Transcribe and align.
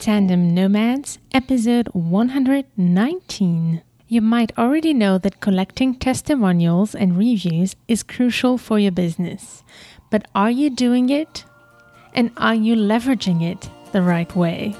Tandem 0.00 0.54
Nomads, 0.54 1.18
episode 1.30 1.88
119. 1.88 3.82
You 4.08 4.22
might 4.22 4.56
already 4.56 4.94
know 4.94 5.18
that 5.18 5.40
collecting 5.40 5.94
testimonials 5.94 6.94
and 6.94 7.18
reviews 7.18 7.76
is 7.86 8.02
crucial 8.02 8.56
for 8.56 8.78
your 8.78 8.92
business. 8.92 9.62
But 10.10 10.26
are 10.34 10.50
you 10.50 10.70
doing 10.70 11.10
it? 11.10 11.44
And 12.14 12.30
are 12.38 12.54
you 12.54 12.76
leveraging 12.76 13.42
it 13.42 13.68
the 13.92 14.00
right 14.00 14.34
way? 14.34 14.74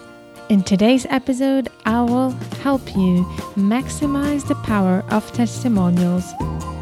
In 0.49 0.63
today's 0.63 1.05
episode, 1.11 1.69
I 1.85 2.01
will 2.01 2.31
help 2.63 2.97
you 2.97 3.27
maximize 3.57 4.49
the 4.49 4.55
power 4.55 5.05
of 5.11 5.31
testimonials 5.35 6.33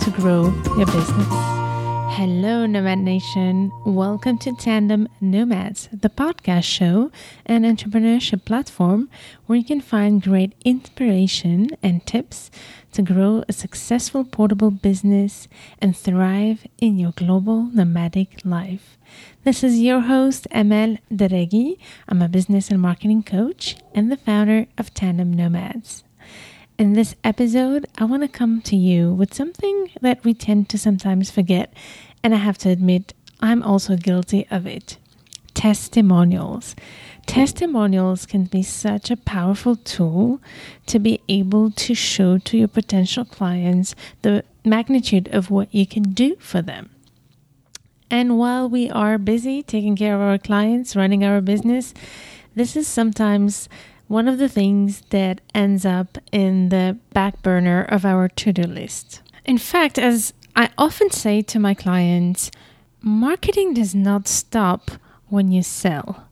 to 0.04 0.12
grow 0.14 0.44
your 0.76 0.86
business. 0.86 1.57
Hello, 2.10 2.66
Nomad 2.66 2.98
Nation. 2.98 3.70
Welcome 3.84 4.38
to 4.38 4.52
Tandem 4.56 5.08
Nomads, 5.20 5.88
the 5.92 6.08
podcast 6.08 6.64
show 6.64 7.12
and 7.46 7.64
entrepreneurship 7.64 8.44
platform 8.44 9.08
where 9.46 9.58
you 9.58 9.64
can 9.64 9.80
find 9.80 10.22
great 10.22 10.54
inspiration 10.64 11.70
and 11.82 12.04
tips 12.06 12.50
to 12.92 13.02
grow 13.02 13.44
a 13.48 13.52
successful 13.52 14.24
portable 14.24 14.70
business 14.70 15.46
and 15.80 15.96
thrive 15.96 16.66
in 16.78 16.98
your 16.98 17.12
global 17.12 17.64
nomadic 17.72 18.44
life. 18.44 18.98
This 19.44 19.62
is 19.62 19.78
your 19.78 20.00
host, 20.00 20.48
Amel 20.50 20.96
Derragui. 21.12 21.78
I'm 22.08 22.22
a 22.22 22.28
business 22.28 22.70
and 22.70 22.80
marketing 22.80 23.22
coach 23.22 23.76
and 23.94 24.10
the 24.10 24.16
founder 24.16 24.66
of 24.76 24.92
Tandem 24.94 25.32
Nomads. 25.32 26.02
In 26.78 26.92
this 26.92 27.16
episode, 27.24 27.88
I 27.98 28.04
want 28.04 28.22
to 28.22 28.28
come 28.28 28.62
to 28.62 28.76
you 28.76 29.12
with 29.12 29.34
something 29.34 29.90
that 30.00 30.22
we 30.22 30.32
tend 30.32 30.68
to 30.68 30.78
sometimes 30.78 31.28
forget 31.28 31.74
and 32.22 32.32
I 32.32 32.36
have 32.36 32.56
to 32.58 32.68
admit, 32.68 33.14
I'm 33.40 33.64
also 33.64 33.96
guilty 33.96 34.46
of 34.48 34.64
it. 34.64 34.96
Testimonials. 35.54 36.76
Testimonials 37.26 38.26
can 38.26 38.44
be 38.44 38.62
such 38.62 39.10
a 39.10 39.16
powerful 39.16 39.74
tool 39.74 40.40
to 40.86 41.00
be 41.00 41.20
able 41.28 41.72
to 41.72 41.94
show 41.96 42.38
to 42.38 42.56
your 42.56 42.68
potential 42.68 43.24
clients 43.24 43.96
the 44.22 44.44
magnitude 44.64 45.28
of 45.34 45.50
what 45.50 45.74
you 45.74 45.84
can 45.84 46.04
do 46.12 46.36
for 46.38 46.62
them. 46.62 46.90
And 48.08 48.38
while 48.38 48.68
we 48.68 48.88
are 48.88 49.18
busy 49.18 49.64
taking 49.64 49.96
care 49.96 50.14
of 50.14 50.20
our 50.20 50.38
clients, 50.38 50.94
running 50.94 51.24
our 51.24 51.40
business, 51.40 51.92
this 52.54 52.76
is 52.76 52.86
sometimes 52.86 53.68
one 54.08 54.26
of 54.26 54.38
the 54.38 54.48
things 54.48 55.02
that 55.10 55.40
ends 55.54 55.84
up 55.84 56.18
in 56.32 56.70
the 56.70 56.98
back 57.12 57.40
burner 57.42 57.82
of 57.82 58.04
our 58.04 58.28
to 58.28 58.52
do 58.52 58.62
list. 58.62 59.22
In 59.44 59.58
fact, 59.58 59.98
as 59.98 60.32
I 60.56 60.70
often 60.76 61.10
say 61.10 61.42
to 61.42 61.58
my 61.58 61.74
clients, 61.74 62.50
marketing 63.00 63.74
does 63.74 63.94
not 63.94 64.26
stop 64.26 64.90
when 65.28 65.52
you 65.52 65.62
sell. 65.62 66.27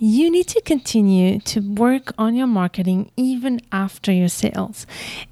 You 0.00 0.30
need 0.30 0.46
to 0.48 0.60
continue 0.60 1.40
to 1.40 1.60
work 1.60 2.12
on 2.16 2.36
your 2.36 2.46
marketing 2.46 3.10
even 3.16 3.60
after 3.72 4.12
your 4.12 4.28
sales. 4.28 4.86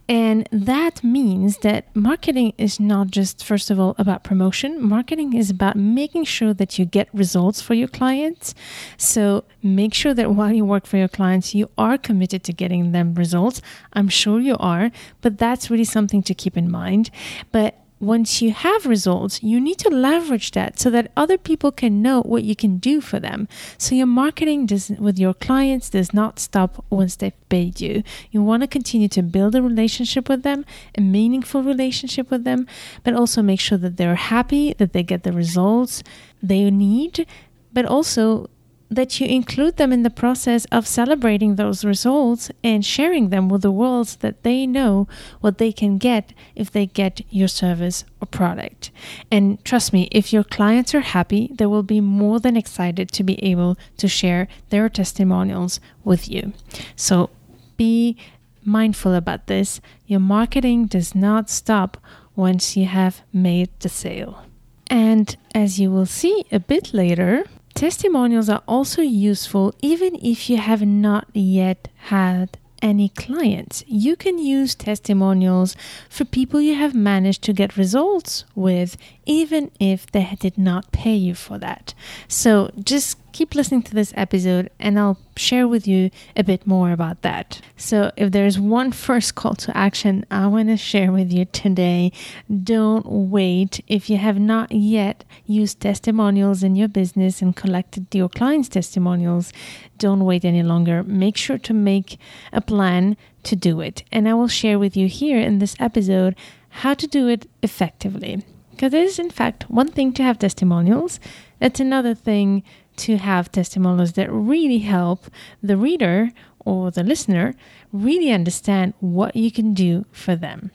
And 0.08 0.48
that 0.50 1.04
means 1.04 1.58
that 1.58 1.94
marketing 1.94 2.52
is 2.58 2.80
not 2.80 3.12
just, 3.12 3.44
first 3.44 3.70
of 3.70 3.78
all, 3.78 3.94
about 3.96 4.24
promotion. 4.24 4.82
Marketing 4.82 5.34
is 5.34 5.50
about 5.50 5.76
making 5.76 6.24
sure 6.24 6.52
that 6.54 6.80
you 6.80 6.84
get 6.84 7.08
results 7.12 7.62
for 7.62 7.74
your 7.74 7.86
clients. 7.86 8.56
So 8.96 9.44
make 9.62 9.94
sure 9.94 10.14
that 10.14 10.32
while 10.32 10.52
you 10.52 10.64
work 10.64 10.86
for 10.86 10.96
your 10.96 11.08
clients, 11.08 11.54
you 11.54 11.70
are 11.78 11.96
committed 11.96 12.42
to 12.44 12.52
getting 12.52 12.90
them 12.90 13.14
results. 13.14 13.62
I'm 13.92 14.08
sure 14.08 14.40
you 14.40 14.56
are, 14.58 14.90
but 15.20 15.38
that's 15.38 15.70
really 15.70 15.84
something 15.84 16.24
to 16.24 16.34
keep 16.34 16.56
in 16.56 16.68
mind. 16.68 17.10
But 17.52 17.85
once 17.98 18.42
you 18.42 18.52
have 18.52 18.84
results, 18.84 19.42
you 19.42 19.58
need 19.58 19.78
to 19.78 19.88
leverage 19.88 20.50
that 20.50 20.78
so 20.78 20.90
that 20.90 21.10
other 21.16 21.38
people 21.38 21.72
can 21.72 22.02
know 22.02 22.20
what 22.22 22.44
you 22.44 22.54
can 22.54 22.76
do 22.76 23.00
for 23.00 23.18
them. 23.18 23.48
So 23.78 23.94
your 23.94 24.06
marketing 24.06 24.66
does 24.66 24.90
with 24.90 25.18
your 25.18 25.32
clients 25.32 25.88
does 25.88 26.12
not 26.12 26.38
stop 26.38 26.84
once 26.90 27.16
they've 27.16 27.48
paid 27.48 27.80
you. 27.80 28.02
You 28.30 28.42
want 28.42 28.62
to 28.62 28.66
continue 28.66 29.08
to 29.08 29.22
build 29.22 29.54
a 29.54 29.62
relationship 29.62 30.28
with 30.28 30.42
them, 30.42 30.66
a 30.96 31.00
meaningful 31.00 31.62
relationship 31.62 32.30
with 32.30 32.44
them, 32.44 32.66
but 33.02 33.14
also 33.14 33.40
make 33.40 33.60
sure 33.60 33.78
that 33.78 33.96
they're 33.96 34.14
happy, 34.14 34.74
that 34.74 34.92
they 34.92 35.02
get 35.02 35.22
the 35.22 35.32
results 35.32 36.02
they 36.42 36.70
need, 36.70 37.26
but 37.72 37.86
also 37.86 38.48
that 38.88 39.20
you 39.20 39.26
include 39.26 39.76
them 39.76 39.92
in 39.92 40.02
the 40.02 40.10
process 40.10 40.64
of 40.66 40.86
celebrating 40.86 41.56
those 41.56 41.84
results 41.84 42.50
and 42.62 42.84
sharing 42.84 43.30
them 43.30 43.48
with 43.48 43.62
the 43.62 43.70
world 43.70 44.08
so 44.08 44.16
that 44.20 44.42
they 44.42 44.66
know 44.66 45.08
what 45.40 45.58
they 45.58 45.72
can 45.72 45.98
get 45.98 46.32
if 46.54 46.70
they 46.70 46.86
get 46.86 47.20
your 47.30 47.48
service 47.48 48.04
or 48.20 48.26
product. 48.26 48.90
And 49.30 49.62
trust 49.64 49.92
me, 49.92 50.08
if 50.12 50.32
your 50.32 50.44
clients 50.44 50.94
are 50.94 51.00
happy, 51.00 51.50
they 51.54 51.66
will 51.66 51.82
be 51.82 52.00
more 52.00 52.38
than 52.38 52.56
excited 52.56 53.10
to 53.12 53.24
be 53.24 53.42
able 53.42 53.76
to 53.96 54.08
share 54.08 54.48
their 54.70 54.88
testimonials 54.88 55.80
with 56.04 56.28
you. 56.28 56.52
So 56.94 57.30
be 57.76 58.16
mindful 58.64 59.14
about 59.14 59.46
this. 59.46 59.80
Your 60.06 60.20
marketing 60.20 60.86
does 60.86 61.14
not 61.14 61.50
stop 61.50 61.98
once 62.34 62.76
you 62.76 62.86
have 62.86 63.22
made 63.32 63.70
the 63.80 63.88
sale. 63.88 64.42
And 64.88 65.36
as 65.54 65.80
you 65.80 65.90
will 65.90 66.06
see 66.06 66.44
a 66.52 66.60
bit 66.60 66.94
later, 66.94 67.44
Testimonials 67.76 68.48
are 68.48 68.62
also 68.66 69.02
useful 69.02 69.74
even 69.82 70.14
if 70.22 70.48
you 70.48 70.56
have 70.56 70.80
not 70.80 71.28
yet 71.34 71.88
had 72.08 72.56
any 72.80 73.10
clients. 73.10 73.84
You 73.86 74.16
can 74.16 74.38
use 74.38 74.74
testimonials 74.74 75.76
for 76.08 76.24
people 76.24 76.58
you 76.58 76.74
have 76.74 76.94
managed 76.94 77.42
to 77.42 77.52
get 77.52 77.76
results 77.76 78.46
with, 78.54 78.96
even 79.26 79.70
if 79.78 80.10
they 80.12 80.36
did 80.40 80.56
not 80.56 80.92
pay 80.92 81.14
you 81.14 81.34
for 81.34 81.58
that. 81.58 81.92
So 82.28 82.70
just 82.82 83.18
keep 83.36 83.54
listening 83.54 83.82
to 83.82 83.94
this 83.94 84.14
episode 84.16 84.70
and 84.80 84.98
I'll 84.98 85.18
share 85.36 85.68
with 85.68 85.86
you 85.86 86.10
a 86.34 86.42
bit 86.42 86.66
more 86.66 86.90
about 86.90 87.20
that. 87.20 87.60
So, 87.76 88.10
if 88.16 88.32
there's 88.32 88.58
one 88.58 88.92
first 89.06 89.34
call 89.34 89.54
to 89.56 89.76
action 89.76 90.24
I 90.30 90.46
want 90.46 90.68
to 90.68 90.78
share 90.78 91.12
with 91.12 91.30
you 91.30 91.44
today, 91.44 92.12
don't 92.48 93.04
wait. 93.06 93.84
If 93.88 94.08
you 94.08 94.16
have 94.16 94.38
not 94.38 94.72
yet 94.72 95.24
used 95.44 95.80
testimonials 95.80 96.62
in 96.62 96.76
your 96.76 96.88
business 96.88 97.42
and 97.42 97.54
collected 97.54 98.06
your 98.14 98.30
clients' 98.30 98.70
testimonials, 98.70 99.52
don't 99.98 100.24
wait 100.24 100.46
any 100.46 100.62
longer. 100.62 101.02
Make 101.02 101.36
sure 101.36 101.58
to 101.58 101.74
make 101.74 102.18
a 102.54 102.62
plan 102.62 103.18
to 103.42 103.54
do 103.54 103.82
it. 103.82 104.02
And 104.10 104.26
I 104.26 104.32
will 104.32 104.48
share 104.48 104.78
with 104.78 104.96
you 104.96 105.08
here 105.08 105.38
in 105.38 105.58
this 105.58 105.76
episode 105.78 106.34
how 106.80 106.94
to 106.94 107.06
do 107.06 107.28
it 107.28 107.46
effectively. 107.62 108.42
Because 108.76 108.92
it 108.92 109.02
is, 109.02 109.18
in 109.18 109.30
fact, 109.30 109.70
one 109.70 109.88
thing 109.88 110.12
to 110.12 110.22
have 110.22 110.38
testimonials, 110.38 111.18
it's 111.62 111.80
another 111.80 112.14
thing 112.14 112.62
to 112.96 113.16
have 113.16 113.50
testimonials 113.50 114.12
that 114.12 114.30
really 114.30 114.80
help 114.80 115.30
the 115.62 115.78
reader 115.78 116.30
or 116.60 116.90
the 116.90 117.02
listener 117.02 117.54
really 117.90 118.30
understand 118.30 118.92
what 119.00 119.34
you 119.34 119.50
can 119.50 119.72
do 119.72 120.04
for 120.12 120.36
them. 120.36 120.70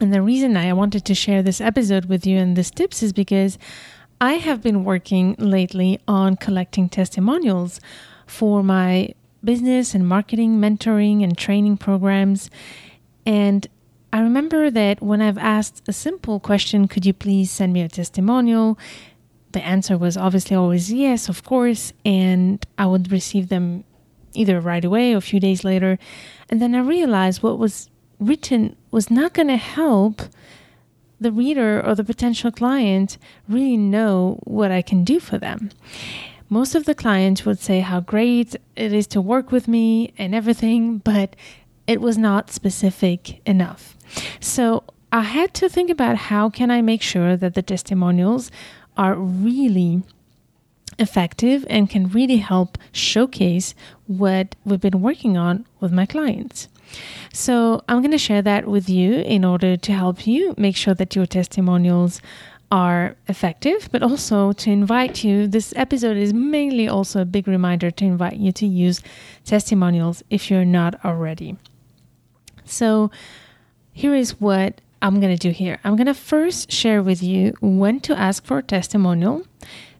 And 0.00 0.12
the 0.12 0.20
reason 0.20 0.54
I 0.54 0.74
wanted 0.74 1.06
to 1.06 1.14
share 1.14 1.42
this 1.42 1.62
episode 1.62 2.06
with 2.06 2.26
you 2.26 2.36
and 2.36 2.56
these 2.56 2.70
tips 2.70 3.02
is 3.02 3.14
because 3.14 3.58
I 4.20 4.34
have 4.34 4.62
been 4.62 4.84
working 4.84 5.34
lately 5.38 6.00
on 6.06 6.36
collecting 6.36 6.90
testimonials 6.90 7.80
for 8.26 8.62
my 8.62 9.14
business 9.42 9.94
and 9.94 10.06
marketing, 10.06 10.58
mentoring, 10.58 11.24
and 11.24 11.38
training 11.38 11.78
programs. 11.78 12.50
And 13.24 13.66
I 14.14 14.20
remember 14.20 14.70
that 14.70 15.02
when 15.02 15.20
I've 15.20 15.36
asked 15.36 15.82
a 15.86 15.92
simple 15.92 16.40
question, 16.40 16.88
could 16.88 17.04
you 17.04 17.12
please 17.12 17.50
send 17.50 17.72
me 17.72 17.82
a 17.82 17.88
testimonial? 17.88 18.78
the 19.54 19.64
answer 19.64 19.96
was 19.96 20.16
obviously 20.16 20.54
always 20.54 20.92
yes, 20.92 21.28
of 21.30 21.42
course, 21.42 21.94
and 22.04 22.64
I 22.76 22.86
would 22.86 23.10
receive 23.10 23.48
them 23.48 23.84
either 24.34 24.60
right 24.60 24.84
away 24.84 25.14
or 25.14 25.18
a 25.18 25.22
few 25.22 25.40
days 25.40 25.64
later. 25.64 25.98
And 26.50 26.60
then 26.60 26.74
I 26.74 26.80
realized 26.80 27.42
what 27.42 27.58
was 27.58 27.88
written 28.18 28.76
was 28.90 29.10
not 29.10 29.32
going 29.32 29.48
to 29.48 29.56
help 29.56 30.22
the 31.20 31.32
reader 31.32 31.80
or 31.84 31.94
the 31.94 32.04
potential 32.04 32.50
client 32.50 33.16
really 33.48 33.76
know 33.76 34.40
what 34.42 34.70
I 34.70 34.82
can 34.82 35.04
do 35.04 35.20
for 35.20 35.38
them. 35.38 35.70
Most 36.50 36.74
of 36.74 36.84
the 36.84 36.94
clients 36.94 37.46
would 37.46 37.60
say 37.60 37.80
how 37.80 38.00
great 38.00 38.56
it 38.76 38.92
is 38.92 39.06
to 39.08 39.20
work 39.20 39.50
with 39.50 39.66
me 39.66 40.12
and 40.18 40.34
everything, 40.34 40.98
but 40.98 41.34
it 41.86 42.00
was 42.00 42.18
not 42.18 42.50
specific 42.50 43.40
enough. 43.46 43.93
So 44.40 44.84
I 45.12 45.22
had 45.22 45.54
to 45.54 45.68
think 45.68 45.90
about 45.90 46.16
how 46.16 46.50
can 46.50 46.70
I 46.70 46.82
make 46.82 47.02
sure 47.02 47.36
that 47.36 47.54
the 47.54 47.62
testimonials 47.62 48.50
are 48.96 49.14
really 49.14 50.02
effective 50.98 51.64
and 51.68 51.90
can 51.90 52.08
really 52.08 52.38
help 52.38 52.78
showcase 52.92 53.74
what 54.06 54.54
we've 54.64 54.80
been 54.80 55.00
working 55.00 55.36
on 55.36 55.66
with 55.80 55.92
my 55.92 56.06
clients. 56.06 56.68
So, 57.32 57.82
I'm 57.88 58.00
going 58.00 58.12
to 58.12 58.18
share 58.18 58.42
that 58.42 58.68
with 58.68 58.88
you 58.88 59.14
in 59.14 59.44
order 59.44 59.76
to 59.76 59.92
help 59.92 60.26
you 60.26 60.54
make 60.56 60.76
sure 60.76 60.94
that 60.94 61.16
your 61.16 61.26
testimonials 61.26 62.20
are 62.70 63.16
effective, 63.26 63.88
but 63.90 64.02
also 64.02 64.52
to 64.52 64.70
invite 64.70 65.24
you. 65.24 65.46
This 65.46 65.72
episode 65.76 66.16
is 66.16 66.32
mainly 66.32 66.86
also 66.86 67.22
a 67.22 67.24
big 67.24 67.48
reminder 67.48 67.90
to 67.90 68.04
invite 68.04 68.36
you 68.36 68.52
to 68.52 68.66
use 68.66 69.00
testimonials 69.44 70.22
if 70.30 70.50
you're 70.50 70.64
not 70.64 71.04
already. 71.04 71.56
So, 72.64 73.10
here 73.94 74.14
is 74.14 74.40
what 74.40 74.80
I'm 75.00 75.20
going 75.20 75.34
to 75.34 75.48
do 75.48 75.50
here. 75.50 75.78
I'm 75.84 75.96
going 75.96 76.06
to 76.06 76.14
first 76.14 76.72
share 76.72 77.00
with 77.00 77.22
you 77.22 77.54
when 77.60 78.00
to 78.00 78.18
ask 78.18 78.44
for 78.44 78.58
a 78.58 78.62
testimonial. 78.62 79.46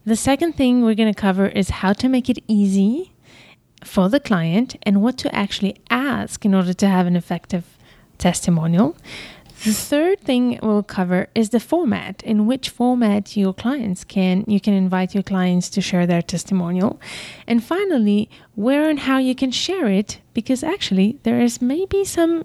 The 0.04 0.16
second 0.16 0.54
thing 0.54 0.82
we're 0.82 0.96
going 0.96 1.14
to 1.14 1.18
cover 1.18 1.46
is 1.46 1.70
how 1.70 1.92
to 1.94 2.08
make 2.08 2.28
it 2.28 2.42
easy 2.48 3.12
for 3.84 4.08
the 4.08 4.18
client 4.18 4.76
and 4.82 5.00
what 5.00 5.16
to 5.18 5.34
actually 5.34 5.76
ask 5.90 6.44
in 6.44 6.54
order 6.54 6.74
to 6.74 6.88
have 6.88 7.06
an 7.06 7.16
effective 7.16 7.64
testimonial. 8.18 8.96
The 9.64 9.72
third 9.72 10.20
thing 10.20 10.58
we'll 10.62 10.82
cover 10.82 11.28
is 11.34 11.50
the 11.50 11.60
format. 11.60 12.22
In 12.22 12.46
which 12.46 12.68
format 12.68 13.36
your 13.36 13.54
clients 13.54 14.04
can 14.04 14.44
you 14.46 14.60
can 14.60 14.74
invite 14.74 15.14
your 15.14 15.22
clients 15.22 15.70
to 15.70 15.80
share 15.80 16.06
their 16.06 16.20
testimonial. 16.20 17.00
And 17.46 17.62
finally, 17.62 18.28
where 18.56 18.90
and 18.90 18.98
how 18.98 19.18
you 19.18 19.34
can 19.34 19.52
share 19.52 19.86
it 19.86 20.20
because 20.34 20.62
actually 20.62 21.18
there 21.22 21.40
is 21.40 21.62
maybe 21.62 22.04
some 22.04 22.44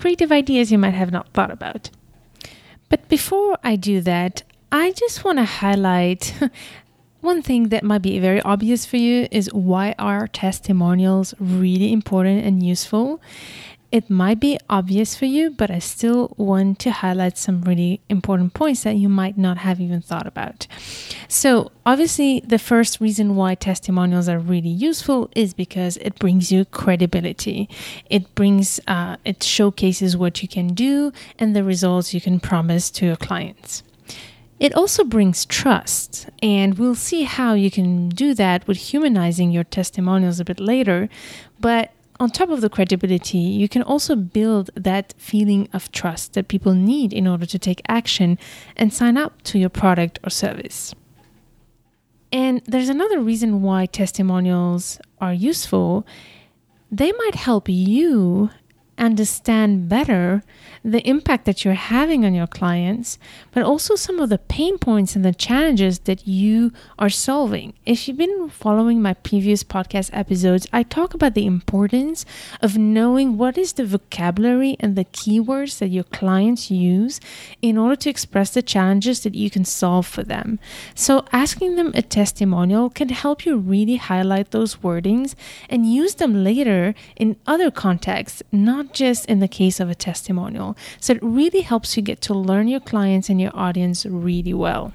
creative 0.00 0.32
ideas 0.32 0.72
you 0.72 0.78
might 0.78 0.94
have 0.94 1.12
not 1.12 1.28
thought 1.34 1.50
about. 1.50 1.90
But 2.88 3.06
before 3.08 3.58
I 3.62 3.76
do 3.76 4.00
that, 4.00 4.42
I 4.72 4.92
just 4.92 5.24
want 5.24 5.38
to 5.38 5.44
highlight 5.44 6.34
one 7.20 7.42
thing 7.42 7.68
that 7.68 7.84
might 7.84 8.00
be 8.00 8.18
very 8.18 8.40
obvious 8.40 8.86
for 8.86 8.96
you 8.96 9.28
is 9.30 9.52
why 9.52 9.94
are 9.98 10.26
testimonials 10.26 11.34
really 11.38 11.92
important 11.92 12.46
and 12.46 12.62
useful? 12.62 13.20
It 13.92 14.08
might 14.08 14.38
be 14.38 14.56
obvious 14.68 15.16
for 15.16 15.24
you, 15.24 15.50
but 15.50 15.68
I 15.68 15.80
still 15.80 16.32
want 16.36 16.78
to 16.80 16.92
highlight 16.92 17.36
some 17.36 17.62
really 17.62 18.00
important 18.08 18.54
points 18.54 18.84
that 18.84 18.94
you 18.94 19.08
might 19.08 19.36
not 19.36 19.58
have 19.58 19.80
even 19.80 20.00
thought 20.00 20.28
about. 20.28 20.68
So, 21.26 21.72
obviously, 21.84 22.38
the 22.46 22.60
first 22.60 23.00
reason 23.00 23.34
why 23.34 23.56
testimonials 23.56 24.28
are 24.28 24.38
really 24.38 24.68
useful 24.68 25.28
is 25.34 25.54
because 25.54 25.96
it 25.96 26.20
brings 26.20 26.52
you 26.52 26.66
credibility. 26.66 27.68
It 28.08 28.32
brings, 28.36 28.78
uh, 28.86 29.16
it 29.24 29.42
showcases 29.42 30.16
what 30.16 30.40
you 30.40 30.46
can 30.46 30.68
do 30.68 31.12
and 31.36 31.56
the 31.56 31.64
results 31.64 32.14
you 32.14 32.20
can 32.20 32.38
promise 32.38 32.90
to 32.92 33.06
your 33.06 33.16
clients. 33.16 33.82
It 34.60 34.74
also 34.74 35.04
brings 35.04 35.46
trust, 35.46 36.28
and 36.42 36.78
we'll 36.78 36.94
see 36.94 37.24
how 37.24 37.54
you 37.54 37.70
can 37.70 38.10
do 38.10 38.34
that 38.34 38.68
with 38.68 38.76
humanizing 38.76 39.50
your 39.50 39.64
testimonials 39.64 40.38
a 40.38 40.44
bit 40.44 40.60
later. 40.60 41.08
But 41.58 41.92
on 42.20 42.30
top 42.30 42.50
of 42.50 42.60
the 42.60 42.68
credibility, 42.68 43.38
you 43.38 43.66
can 43.68 43.82
also 43.82 44.14
build 44.14 44.70
that 44.74 45.14
feeling 45.16 45.68
of 45.72 45.90
trust 45.90 46.34
that 46.34 46.48
people 46.48 46.74
need 46.74 47.14
in 47.14 47.26
order 47.26 47.46
to 47.46 47.58
take 47.58 47.80
action 47.88 48.38
and 48.76 48.92
sign 48.92 49.16
up 49.16 49.40
to 49.42 49.58
your 49.58 49.70
product 49.70 50.18
or 50.22 50.28
service. 50.28 50.94
And 52.30 52.60
there's 52.66 52.90
another 52.90 53.20
reason 53.20 53.62
why 53.62 53.86
testimonials 53.86 55.00
are 55.20 55.32
useful. 55.32 56.06
They 56.92 57.10
might 57.10 57.34
help 57.34 57.68
you 57.68 58.50
understand 59.00 59.88
better 59.88 60.42
the 60.84 61.06
impact 61.08 61.44
that 61.44 61.64
you're 61.64 61.74
having 61.74 62.24
on 62.24 62.34
your 62.34 62.46
clients, 62.46 63.18
but 63.52 63.62
also 63.62 63.94
some 63.96 64.18
of 64.18 64.28
the 64.28 64.38
pain 64.38 64.78
points 64.78 65.16
and 65.16 65.24
the 65.24 65.34
challenges 65.34 66.00
that 66.00 66.26
you 66.26 66.72
are 66.98 67.10
solving. 67.10 67.74
If 67.84 68.06
you've 68.06 68.16
been 68.16 68.48
following 68.48 69.02
my 69.02 69.14
previous 69.14 69.64
podcast 69.64 70.10
episodes, 70.12 70.66
I 70.72 70.82
talk 70.82 71.14
about 71.14 71.34
the 71.34 71.46
importance 71.46 72.24
of 72.62 72.78
knowing 72.78 73.36
what 73.36 73.58
is 73.58 73.74
the 73.74 73.84
vocabulary 73.84 74.76
and 74.80 74.96
the 74.96 75.04
keywords 75.06 75.78
that 75.78 75.88
your 75.88 76.04
clients 76.04 76.70
use 76.70 77.20
in 77.60 77.76
order 77.76 77.96
to 77.96 78.10
express 78.10 78.50
the 78.50 78.62
challenges 78.62 79.22
that 79.22 79.34
you 79.34 79.50
can 79.50 79.64
solve 79.64 80.06
for 80.06 80.22
them. 80.22 80.58
So, 80.94 81.24
asking 81.32 81.76
them 81.76 81.92
a 81.94 82.02
testimonial 82.02 82.90
can 82.90 83.08
help 83.08 83.44
you 83.44 83.56
really 83.56 83.96
highlight 83.96 84.50
those 84.50 84.76
wordings 84.76 85.34
and 85.68 85.90
use 85.90 86.16
them 86.16 86.44
later 86.44 86.94
in 87.16 87.36
other 87.46 87.70
contexts, 87.70 88.42
not 88.52 88.89
just 88.92 89.26
in 89.26 89.40
the 89.40 89.48
case 89.48 89.80
of 89.80 89.90
a 89.90 89.94
testimonial. 89.94 90.76
So 91.00 91.14
it 91.14 91.22
really 91.22 91.60
helps 91.60 91.96
you 91.96 92.02
get 92.02 92.20
to 92.22 92.34
learn 92.34 92.68
your 92.68 92.80
clients 92.80 93.28
and 93.28 93.40
your 93.40 93.52
audience 93.54 94.06
really 94.06 94.54
well. 94.54 94.92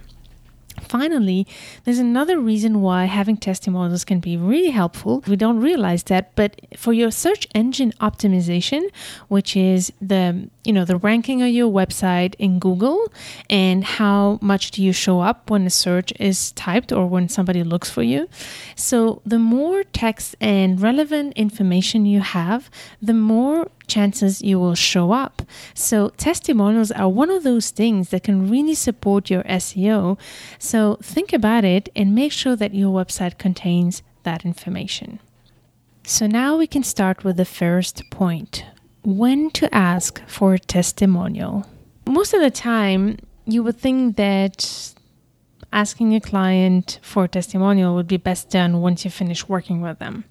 Finally, 0.82 1.48
there's 1.84 2.00
another 2.00 2.40
reason 2.40 2.82
why 2.82 3.06
having 3.06 3.38
testimonials 3.38 4.04
can 4.04 4.20
be 4.20 4.38
really 4.38 4.72
helpful. 4.72 5.24
We 5.28 5.36
don't 5.36 5.60
realize 5.60 6.04
that, 6.04 6.36
but 6.36 6.60
for 6.76 6.94
your 6.94 7.12
search 7.12 7.48
engine 7.56 7.94
optimization, 8.02 8.90
which 9.30 9.56
is 9.56 9.92
the 10.02 10.50
you 10.66 10.74
know 10.74 10.86
the 10.86 10.98
ranking 10.98 11.42
of 11.42 11.50
your 11.50 11.72
website 11.72 12.36
in 12.40 12.60
Google 12.60 13.12
and 13.50 13.84
how 13.84 14.40
much 14.42 14.72
do 14.72 14.84
you 14.84 14.94
show 14.94 15.22
up 15.22 15.50
when 15.50 15.66
a 15.66 15.70
search 15.70 16.12
is 16.20 16.52
typed 16.54 16.92
or 16.92 17.08
when 17.08 17.30
somebody 17.30 17.64
looks 17.64 17.90
for 17.90 18.04
you. 18.04 18.30
So 18.76 19.22
the 19.26 19.40
more 19.40 19.84
text 19.84 20.36
and 20.42 20.82
relevant 20.82 21.34
information 21.34 22.06
you 22.06 22.22
have, 22.22 22.70
the 23.02 23.14
more 23.14 23.70
chances 23.88 24.42
you 24.42 24.60
will 24.60 24.76
show 24.76 25.12
up. 25.12 25.42
So, 25.74 26.10
testimonials 26.18 26.92
are 26.92 27.10
one 27.10 27.30
of 27.30 27.44
those 27.44 27.70
things 27.70 28.10
that 28.10 28.24
can 28.24 28.50
really 28.50 28.76
support 28.76 29.30
your 29.30 29.44
SEO. 29.44 30.18
So, 30.60 30.98
think 31.02 31.34
about 31.34 31.64
it 31.64 31.90
and 31.96 32.16
make 32.16 32.32
sure 32.32 32.56
that 32.56 32.74
your 32.74 32.94
website 32.94 33.38
contains 33.38 34.02
that 34.24 34.46
information. 34.46 35.20
So, 36.04 36.28
now 36.28 36.58
we 36.58 36.68
can 36.68 36.84
start 36.84 37.24
with 37.24 37.38
the 37.38 37.46
first 37.46 38.04
point 38.10 38.66
when 39.06 39.50
to 39.52 39.74
ask 39.74 40.22
for 40.28 40.54
a 40.54 40.60
testimonial. 40.60 41.66
Most 42.08 42.34
of 42.34 42.42
the 42.42 42.52
time, 42.52 43.18
you 43.46 43.64
would 43.64 43.78
think 43.78 44.18
that 44.18 44.94
asking 45.72 46.16
a 46.16 46.22
client 46.22 47.00
for 47.02 47.26
a 47.26 47.28
testimonial 47.28 47.96
would 47.96 48.08
be 48.08 48.18
best 48.18 48.50
done 48.50 48.82
once 48.82 49.06
you 49.06 49.12
finish 49.12 49.48
working 49.48 49.82
with 49.82 50.00
them. 50.00 50.24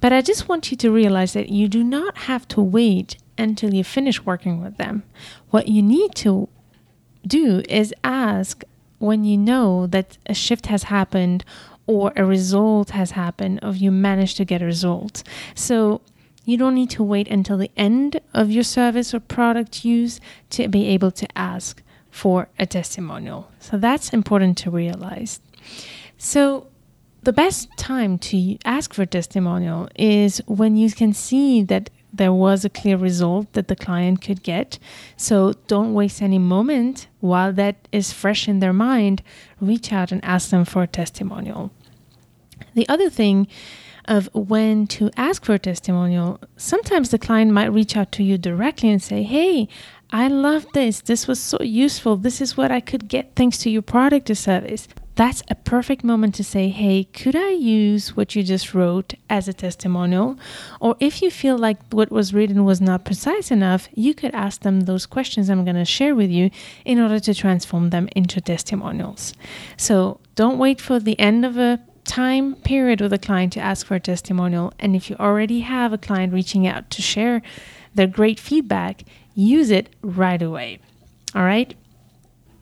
But 0.00 0.12
I 0.12 0.20
just 0.20 0.48
want 0.48 0.70
you 0.70 0.76
to 0.78 0.90
realize 0.90 1.32
that 1.32 1.48
you 1.48 1.68
do 1.68 1.82
not 1.82 2.16
have 2.18 2.46
to 2.48 2.60
wait 2.60 3.16
until 3.38 3.74
you 3.74 3.82
finish 3.82 4.22
working 4.22 4.62
with 4.62 4.76
them. 4.76 5.02
What 5.50 5.68
you 5.68 5.82
need 5.82 6.14
to 6.16 6.48
do 7.26 7.62
is 7.68 7.94
ask 8.04 8.64
when 8.98 9.24
you 9.24 9.36
know 9.36 9.86
that 9.86 10.18
a 10.26 10.34
shift 10.34 10.66
has 10.66 10.84
happened 10.84 11.44
or 11.86 12.12
a 12.16 12.24
result 12.24 12.90
has 12.90 13.12
happened 13.12 13.60
or 13.62 13.72
you 13.72 13.90
managed 13.90 14.36
to 14.36 14.44
get 14.44 14.62
a 14.62 14.66
result. 14.66 15.22
So 15.54 16.00
you 16.44 16.56
don't 16.56 16.74
need 16.74 16.90
to 16.90 17.02
wait 17.02 17.28
until 17.28 17.56
the 17.56 17.70
end 17.76 18.20
of 18.32 18.50
your 18.50 18.64
service 18.64 19.14
or 19.14 19.20
product 19.20 19.84
use 19.84 20.20
to 20.50 20.68
be 20.68 20.86
able 20.88 21.10
to 21.12 21.26
ask 21.36 21.82
for 22.10 22.48
a 22.58 22.66
testimonial. 22.66 23.50
So 23.58 23.76
that's 23.76 24.10
important 24.10 24.58
to 24.58 24.70
realize. 24.70 25.40
So 26.18 26.68
the 27.22 27.32
best 27.32 27.68
time 27.76 28.18
to 28.18 28.58
ask 28.64 28.92
for 28.92 29.06
testimonial 29.06 29.88
is 29.96 30.42
when 30.46 30.76
you 30.76 30.90
can 30.90 31.12
see 31.12 31.62
that 31.62 31.90
there 32.12 32.32
was 32.32 32.64
a 32.64 32.70
clear 32.70 32.96
result 32.96 33.52
that 33.54 33.66
the 33.66 33.74
client 33.74 34.22
could 34.22 34.42
get. 34.44 34.78
So 35.16 35.54
don't 35.66 35.94
waste 35.94 36.22
any 36.22 36.38
moment 36.38 37.08
while 37.20 37.52
that 37.54 37.88
is 37.90 38.12
fresh 38.12 38.46
in 38.46 38.60
their 38.60 38.72
mind. 38.72 39.22
Reach 39.60 39.92
out 39.92 40.12
and 40.12 40.24
ask 40.24 40.50
them 40.50 40.64
for 40.64 40.84
a 40.84 40.86
testimonial. 40.86 41.72
The 42.74 42.88
other 42.88 43.10
thing 43.10 43.48
of 44.06 44.28
when 44.34 44.86
to 44.88 45.10
ask 45.16 45.44
for 45.44 45.54
a 45.54 45.58
testimonial, 45.58 46.40
sometimes 46.56 47.10
the 47.10 47.18
client 47.18 47.52
might 47.52 47.72
reach 47.72 47.96
out 47.96 48.12
to 48.12 48.22
you 48.22 48.38
directly 48.38 48.90
and 48.90 49.02
say, 49.02 49.22
Hey, 49.22 49.68
I 50.10 50.28
love 50.28 50.66
this. 50.74 51.00
This 51.00 51.26
was 51.26 51.40
so 51.40 51.60
useful. 51.62 52.16
This 52.16 52.40
is 52.40 52.56
what 52.56 52.70
I 52.70 52.80
could 52.80 53.08
get 53.08 53.34
thanks 53.34 53.58
to 53.58 53.70
your 53.70 53.82
product 53.82 54.30
or 54.30 54.34
service 54.34 54.86
that's 55.16 55.42
a 55.48 55.54
perfect 55.54 56.02
moment 56.02 56.34
to 56.36 56.44
say, 56.44 56.68
hey, 56.68 57.04
could 57.04 57.36
I 57.36 57.50
use 57.50 58.16
what 58.16 58.34
you 58.34 58.42
just 58.42 58.74
wrote 58.74 59.14
as 59.30 59.46
a 59.46 59.52
testimonial? 59.52 60.36
Or 60.80 60.96
if 60.98 61.22
you 61.22 61.30
feel 61.30 61.56
like 61.56 61.78
what 61.90 62.10
was 62.10 62.34
written 62.34 62.64
was 62.64 62.80
not 62.80 63.04
precise 63.04 63.50
enough, 63.50 63.88
you 63.94 64.14
could 64.14 64.34
ask 64.34 64.62
them 64.62 64.82
those 64.82 65.06
questions 65.06 65.48
I'm 65.48 65.64
going 65.64 65.76
to 65.76 65.84
share 65.84 66.14
with 66.14 66.30
you 66.30 66.50
in 66.84 66.98
order 66.98 67.20
to 67.20 67.34
transform 67.34 67.90
them 67.90 68.08
into 68.16 68.40
testimonials. 68.40 69.34
So 69.76 70.20
don't 70.34 70.58
wait 70.58 70.80
for 70.80 70.98
the 70.98 71.18
end 71.20 71.44
of 71.44 71.56
a 71.58 71.78
time 72.04 72.54
period 72.56 73.00
with 73.00 73.12
a 73.12 73.18
client 73.18 73.52
to 73.54 73.60
ask 73.60 73.86
for 73.86 73.96
a 73.96 74.00
testimonial. 74.00 74.72
And 74.78 74.94
if 74.94 75.10
you 75.10 75.16
already 75.16 75.60
have 75.60 75.92
a 75.92 75.98
client 75.98 76.32
reaching 76.32 76.66
out 76.66 76.90
to 76.90 77.02
share 77.02 77.42
their 77.94 78.06
great 78.06 78.38
feedback, 78.40 79.04
use 79.34 79.70
it 79.70 79.94
right 80.02 80.40
away. 80.40 80.78
All 81.34 81.44
right. 81.44 81.74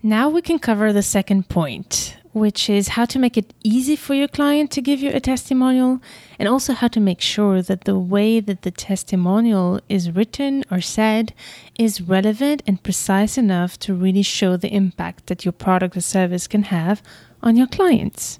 Now 0.01 0.29
we 0.29 0.41
can 0.41 0.59
cover 0.59 0.91
the 0.91 1.03
second 1.03 1.49
point 1.49 2.17
which 2.33 2.67
is 2.67 2.89
how 2.89 3.05
to 3.05 3.19
make 3.19 3.37
it 3.37 3.53
easy 3.63 3.95
for 3.95 4.15
your 4.15 4.27
client 4.27 4.71
to 4.71 4.81
give 4.81 4.99
you 4.99 5.11
a 5.11 5.19
testimonial, 5.19 6.01
and 6.39 6.49
also 6.49 6.73
how 6.73 6.87
to 6.87 6.99
make 6.99 7.21
sure 7.21 7.61
that 7.61 7.83
the 7.85 7.97
way 7.97 8.39
that 8.39 8.63
the 8.63 8.71
testimonial 8.71 9.79
is 9.87 10.11
written 10.11 10.63
or 10.71 10.81
said 10.81 11.33
is 11.77 12.01
relevant 12.01 12.63
and 12.65 12.83
precise 12.83 13.37
enough 13.37 13.77
to 13.79 13.93
really 13.93 14.23
show 14.23 14.57
the 14.57 14.73
impact 14.73 15.27
that 15.27 15.45
your 15.45 15.51
product 15.51 15.95
or 15.95 16.01
service 16.01 16.47
can 16.47 16.63
have 16.63 17.01
on 17.41 17.55
your 17.55 17.67
clients. 17.67 18.39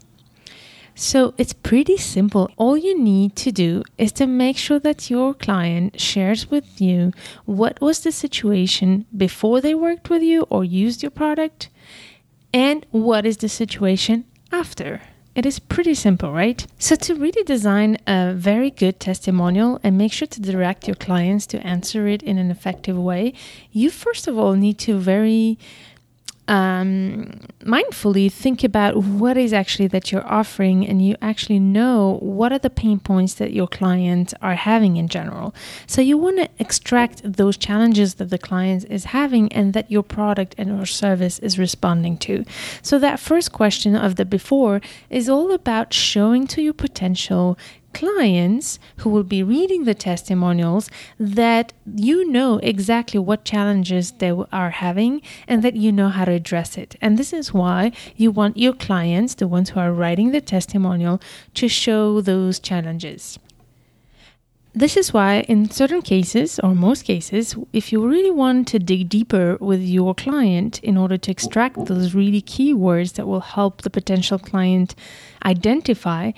So 0.95 1.33
it's 1.37 1.53
pretty 1.53 1.97
simple. 1.97 2.51
All 2.55 2.77
you 2.77 2.97
need 2.99 3.35
to 3.37 3.51
do 3.51 3.83
is 3.97 4.11
to 4.13 4.27
make 4.27 4.57
sure 4.57 4.79
that 4.79 5.09
your 5.09 5.33
client 5.33 5.99
shares 5.99 6.51
with 6.51 6.79
you 6.79 7.11
what 7.45 7.81
was 7.81 8.01
the 8.01 8.11
situation 8.11 9.05
before 9.15 9.59
they 9.59 9.73
worked 9.73 10.09
with 10.09 10.21
you 10.21 10.43
or 10.49 10.63
used 10.63 11.01
your 11.01 11.11
product 11.11 11.69
and 12.53 12.85
what 12.91 13.25
is 13.25 13.37
the 13.37 13.49
situation 13.49 14.25
after. 14.51 15.01
It 15.35 15.47
is 15.47 15.57
pretty 15.57 15.95
simple, 15.95 16.31
right? 16.31 16.63
So, 16.77 16.95
to 16.95 17.15
really 17.15 17.43
design 17.43 17.97
a 18.05 18.33
very 18.35 18.69
good 18.69 18.99
testimonial 18.99 19.79
and 19.83 19.97
make 19.97 20.13
sure 20.13 20.27
to 20.27 20.39
direct 20.39 20.87
your 20.87 20.95
clients 20.95 21.47
to 21.47 21.65
answer 21.65 22.07
it 22.07 22.21
in 22.21 22.37
an 22.37 22.51
effective 22.51 22.95
way, 22.95 23.33
you 23.71 23.89
first 23.89 24.27
of 24.27 24.37
all 24.37 24.53
need 24.53 24.77
to 24.79 24.99
very 24.99 25.57
um, 26.47 27.39
mindfully 27.61 28.31
think 28.31 28.63
about 28.63 28.97
what 28.97 29.37
is 29.37 29.53
actually 29.53 29.87
that 29.87 30.11
you're 30.11 30.27
offering 30.27 30.85
and 30.85 31.05
you 31.05 31.15
actually 31.21 31.59
know 31.59 32.17
what 32.21 32.51
are 32.51 32.59
the 32.59 32.69
pain 32.69 32.99
points 32.99 33.35
that 33.35 33.53
your 33.53 33.67
clients 33.67 34.33
are 34.41 34.55
having 34.55 34.97
in 34.97 35.07
general. 35.07 35.55
So 35.87 36.01
you 36.01 36.17
want 36.17 36.37
to 36.37 36.49
extract 36.59 37.21
those 37.23 37.55
challenges 37.55 38.15
that 38.15 38.29
the 38.29 38.37
client 38.37 38.85
is 38.89 39.05
having 39.05 39.51
and 39.53 39.73
that 39.73 39.89
your 39.89 40.03
product 40.03 40.55
and 40.57 40.71
or 40.71 40.85
service 40.85 41.39
is 41.39 41.57
responding 41.57 42.17
to. 42.17 42.43
So 42.81 42.99
that 42.99 43.19
first 43.19 43.53
question 43.53 43.95
of 43.95 44.17
the 44.17 44.25
before 44.25 44.81
is 45.09 45.29
all 45.29 45.51
about 45.51 45.93
showing 45.93 46.45
to 46.47 46.61
your 46.61 46.73
potential 46.73 47.57
clients 47.93 48.79
who 48.97 49.09
will 49.09 49.23
be 49.23 49.43
reading 49.43 49.85
the 49.85 49.93
testimonials 49.93 50.89
that 51.19 51.73
you 51.95 52.29
know 52.29 52.57
exactly 52.57 53.19
what 53.19 53.45
challenges 53.45 54.11
they 54.13 54.31
are 54.31 54.69
having 54.69 55.21
and 55.47 55.63
that 55.63 55.75
you 55.75 55.91
know 55.91 56.09
how 56.09 56.25
to 56.25 56.31
address 56.31 56.77
it. 56.77 56.95
And 57.01 57.17
this 57.17 57.33
is 57.33 57.53
why 57.53 57.91
you 58.15 58.31
want 58.31 58.57
your 58.57 58.73
clients, 58.73 59.35
the 59.35 59.47
ones 59.47 59.69
who 59.69 59.79
are 59.79 59.93
writing 59.93 60.31
the 60.31 60.41
testimonial, 60.41 61.21
to 61.55 61.67
show 61.67 62.21
those 62.21 62.59
challenges. 62.59 63.39
This 64.75 64.97
is 64.97 65.13
why, 65.13 65.41
in 65.41 65.69
certain 65.69 66.01
cases, 66.01 66.59
or 66.63 66.73
most 66.73 67.03
cases, 67.03 67.55
if 67.73 67.91
you 67.91 68.07
really 68.07 68.31
want 68.31 68.67
to 68.69 68.79
dig 68.79 69.07
deeper 69.07 69.55
with 69.59 69.81
your 69.83 70.15
client 70.15 70.79
in 70.79 70.97
order 70.97 71.15
to 71.15 71.29
extract 71.29 71.85
those 71.85 72.15
really 72.15 72.41
key 72.41 72.73
words 72.73 73.11
that 73.11 73.27
will 73.27 73.41
help 73.41 73.83
the 73.83 73.91
potential 73.91 74.39
client 74.39 74.95
identify, 75.45 76.31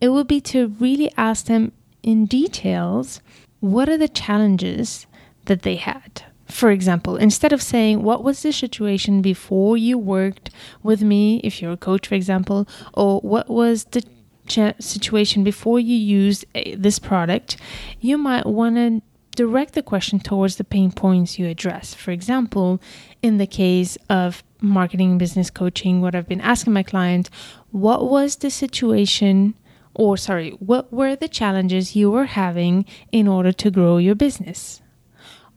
it 0.00 0.08
would 0.08 0.26
be 0.26 0.40
to 0.40 0.68
really 0.78 1.12
ask 1.16 1.46
them 1.46 1.72
in 2.02 2.26
details 2.26 3.20
what 3.60 3.88
are 3.88 3.98
the 3.98 4.08
challenges 4.08 5.06
that 5.44 5.62
they 5.62 5.76
had. 5.76 6.24
For 6.48 6.70
example, 6.70 7.16
instead 7.16 7.52
of 7.52 7.62
saying, 7.62 8.02
What 8.02 8.24
was 8.24 8.42
the 8.42 8.52
situation 8.52 9.22
before 9.22 9.76
you 9.76 9.96
worked 9.98 10.50
with 10.82 11.02
me, 11.02 11.40
if 11.44 11.62
you're 11.62 11.72
a 11.72 11.76
coach, 11.76 12.08
for 12.08 12.14
example, 12.16 12.66
or 12.94 13.20
what 13.20 13.48
was 13.48 13.84
the 13.84 14.02
ch- 14.46 14.74
situation 14.80 15.44
before 15.44 15.78
you 15.78 15.96
used 15.96 16.44
a, 16.54 16.74
this 16.74 16.98
product, 16.98 17.56
you 18.00 18.18
might 18.18 18.46
want 18.46 18.76
to 18.76 19.02
direct 19.36 19.74
the 19.74 19.82
question 19.82 20.18
towards 20.18 20.56
the 20.56 20.64
pain 20.64 20.90
points 20.90 21.38
you 21.38 21.46
address. 21.46 21.94
For 21.94 22.10
example, 22.10 22.80
in 23.22 23.38
the 23.38 23.46
case 23.46 23.96
of 24.08 24.42
marketing 24.60 25.18
business 25.18 25.50
coaching, 25.50 26.00
what 26.00 26.14
I've 26.14 26.28
been 26.28 26.40
asking 26.40 26.72
my 26.72 26.82
client, 26.82 27.30
what 27.70 28.10
was 28.10 28.36
the 28.36 28.50
situation 28.50 29.54
or 29.94 30.16
sorry, 30.16 30.50
what 30.60 30.92
were 30.92 31.16
the 31.16 31.28
challenges 31.28 31.96
you 31.96 32.10
were 32.10 32.26
having 32.26 32.84
in 33.12 33.26
order 33.26 33.52
to 33.52 33.70
grow 33.70 33.98
your 33.98 34.14
business? 34.14 34.80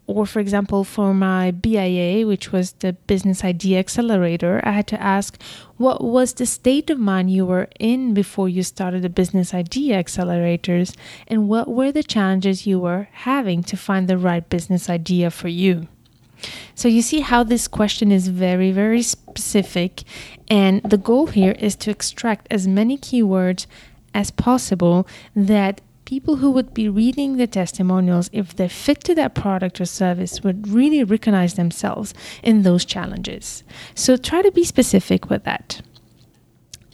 Or, 0.06 0.26
for 0.26 0.42
example, 0.42 0.84
for 0.84 1.14
my 1.14 1.52
BIA, 1.52 2.28
which 2.28 2.52
was 2.52 2.74
the 2.74 2.92
Business 2.92 3.44
Idea 3.44 3.80
Accelerator, 3.80 4.60
I 4.64 4.72
had 4.72 4.88
to 4.88 5.02
ask 5.02 5.42
what 5.78 6.04
was 6.04 6.34
the 6.34 6.46
state 6.46 6.90
of 6.90 7.00
mind 7.00 7.32
you 7.32 7.46
were 7.46 7.70
in 7.80 8.14
before 8.14 8.50
you 8.50 8.64
started 8.64 9.02
the 9.02 9.10
Business 9.10 9.54
Idea 9.54 10.04
Accelerators, 10.04 10.94
and 11.30 11.48
what 11.48 11.70
were 11.70 11.92
the 11.92 12.04
challenges 12.04 12.68
you 12.68 12.80
were 12.80 13.08
having 13.14 13.64
to 13.64 13.78
find 13.78 14.10
the 14.10 14.18
right 14.18 14.48
business 14.50 14.90
idea 14.90 15.32
for 15.32 15.48
you. 15.48 15.88
So, 16.76 16.90
you 16.90 17.02
see 17.02 17.22
how 17.22 17.44
this 17.44 17.70
question 17.70 18.12
is 18.12 18.28
very, 18.28 18.74
very 18.74 19.04
specific, 19.04 20.04
and 20.50 20.82
the 20.84 20.98
goal 20.98 21.28
here 21.28 21.56
is 21.58 21.78
to 21.78 21.92
extract 21.92 22.48
as 22.52 22.68
many 22.68 22.98
keywords 22.98 23.68
as 24.14 24.32
possible 24.32 25.08
that 25.36 25.82
people 26.06 26.38
who 26.38 26.52
would 26.52 26.74
be 26.74 26.90
reading 26.90 27.38
the 27.38 27.48
testimonials, 27.48 28.30
if 28.34 28.56
they 28.56 28.68
fit 28.68 29.04
to 29.06 29.16
that 29.16 29.36
product 29.36 29.80
or 29.80 29.86
service, 29.86 30.44
would 30.44 30.68
really 30.68 31.04
recognize 31.04 31.54
themselves 31.54 32.14
in 32.42 32.64
those 32.64 32.86
challenges. 32.86 33.64
So 33.96 34.18
try 34.18 34.42
to 34.42 34.52
be 34.52 34.64
specific 34.64 35.30
with 35.30 35.44
that. 35.46 35.82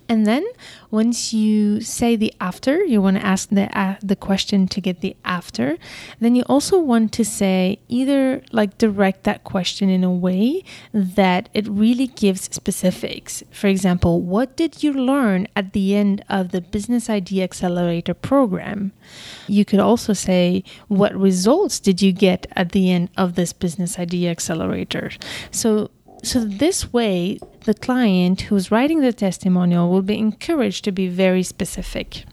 And 0.09 0.25
then 0.25 0.43
once 0.89 1.33
you 1.33 1.81
say 1.81 2.15
the 2.15 2.33
after, 2.41 2.83
you 2.83 2.99
want 2.99 3.17
to 3.17 3.25
ask 3.25 3.49
the 3.49 3.69
uh, 3.77 3.97
the 4.01 4.15
question 4.15 4.67
to 4.67 4.81
get 4.81 5.01
the 5.01 5.15
after. 5.23 5.77
Then 6.19 6.33
you 6.33 6.41
also 6.49 6.79
want 6.79 7.13
to 7.13 7.23
say 7.23 7.77
either 7.87 8.41
like 8.51 8.79
direct 8.79 9.23
that 9.25 9.43
question 9.43 9.87
in 9.87 10.03
a 10.03 10.11
way 10.11 10.63
that 10.91 11.47
it 11.53 11.67
really 11.67 12.07
gives 12.07 12.49
specifics. 12.51 13.43
For 13.51 13.67
example, 13.67 14.21
what 14.21 14.57
did 14.57 14.81
you 14.81 14.93
learn 14.93 15.47
at 15.55 15.73
the 15.73 15.95
end 15.95 16.25
of 16.27 16.49
the 16.49 16.61
Business 16.61 17.07
Idea 17.07 17.43
Accelerator 17.43 18.15
program? 18.15 18.91
You 19.47 19.63
could 19.63 19.79
also 19.79 20.13
say 20.13 20.63
what 20.87 21.13
results 21.15 21.79
did 21.79 22.01
you 22.01 22.11
get 22.11 22.47
at 22.55 22.71
the 22.71 22.91
end 22.91 23.09
of 23.15 23.35
this 23.35 23.53
Business 23.53 23.99
Idea 23.99 24.31
Accelerator? 24.31 25.11
So 25.51 25.91
so 26.23 26.43
this 26.43 26.91
way, 26.91 27.39
the 27.65 27.73
client 27.73 28.41
who's 28.41 28.71
writing 28.71 28.99
the 29.01 29.13
testimonial 29.13 29.89
will 29.89 30.01
be 30.01 30.17
encouraged 30.17 30.83
to 30.85 30.91
be 30.91 31.07
very 31.07 31.43
specific. 31.43 32.25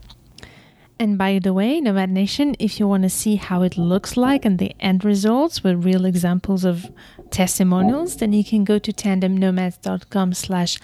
And 0.99 1.19
by 1.19 1.39
the 1.39 1.53
way, 1.53 1.81
Nomad 1.81 2.11
Nation, 2.11 2.57
if 2.59 2.81
you 2.81 2.89
want 2.89 3.03
to 3.03 3.11
see 3.11 3.37
how 3.37 3.63
it 3.63 3.77
looks 3.77 4.17
like 4.17 4.47
and 4.47 4.59
the 4.59 4.75
end 4.81 5.05
results 5.05 5.63
with 5.63 5.85
real 5.85 6.07
examples 6.07 6.65
of 6.65 6.91
testimonials, 7.37 8.17
then 8.17 8.33
you 8.33 8.43
can 8.43 8.65
go 8.65 8.79
to 8.79 8.91
tandemnomads.com 8.93 10.33
slash 10.33 10.79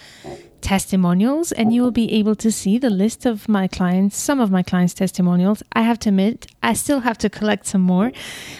testimonials 0.61 1.50
and 1.50 1.73
you 1.75 1.82
will 1.82 1.97
be 2.04 2.12
able 2.12 2.37
to 2.37 2.52
see 2.52 2.76
the 2.78 2.90
list 2.90 3.25
of 3.26 3.49
my 3.49 3.66
clients, 3.66 4.16
some 4.16 4.38
of 4.38 4.50
my 4.50 4.62
clients' 4.62 4.94
testimonials. 4.94 5.62
I 5.73 5.82
have 5.82 5.99
to 6.00 6.11
admit, 6.11 6.47
I 6.62 6.75
still 6.75 7.00
have 7.00 7.18
to 7.18 7.30
collect 7.30 7.64
some 7.66 7.80
more, 7.80 8.12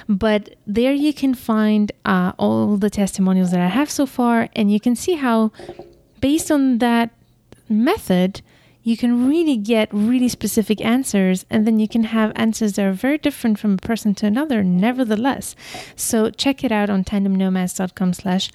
but 0.09 0.57
there 0.67 0.95
you 1.07 1.13
can 1.13 1.35
find 1.35 1.93
uh, 2.05 2.33
all 2.39 2.79
the 2.79 2.91
testimonials 2.91 3.51
that 3.53 3.61
I 3.61 3.69
have 3.69 3.91
so 3.91 4.07
far, 4.07 4.49
and 4.57 4.73
you 4.73 4.81
can 4.81 4.97
see 4.97 5.15
how, 5.15 5.53
based 6.21 6.51
on 6.51 6.79
that 6.79 7.11
method, 7.69 8.41
you 8.83 8.97
can 8.97 9.29
really 9.29 9.57
get 9.57 9.89
really 9.93 10.29
specific 10.29 10.81
answers 10.81 11.45
and 11.51 11.67
then 11.67 11.79
you 11.79 11.89
can 11.89 12.05
have 12.05 12.33
answers 12.35 12.75
that 12.75 12.85
are 12.85 12.93
very 12.93 13.19
different 13.19 13.59
from 13.59 13.75
a 13.75 13.77
person 13.79 14.15
to 14.17 14.27
another 14.27 14.63
nevertheless. 14.63 15.55
So 15.97 16.31
check 16.31 16.65
it 16.65 16.73
out 16.73 16.91
on 16.91 17.05
tandemnomads.com 17.05 18.15
slash 18.15 18.51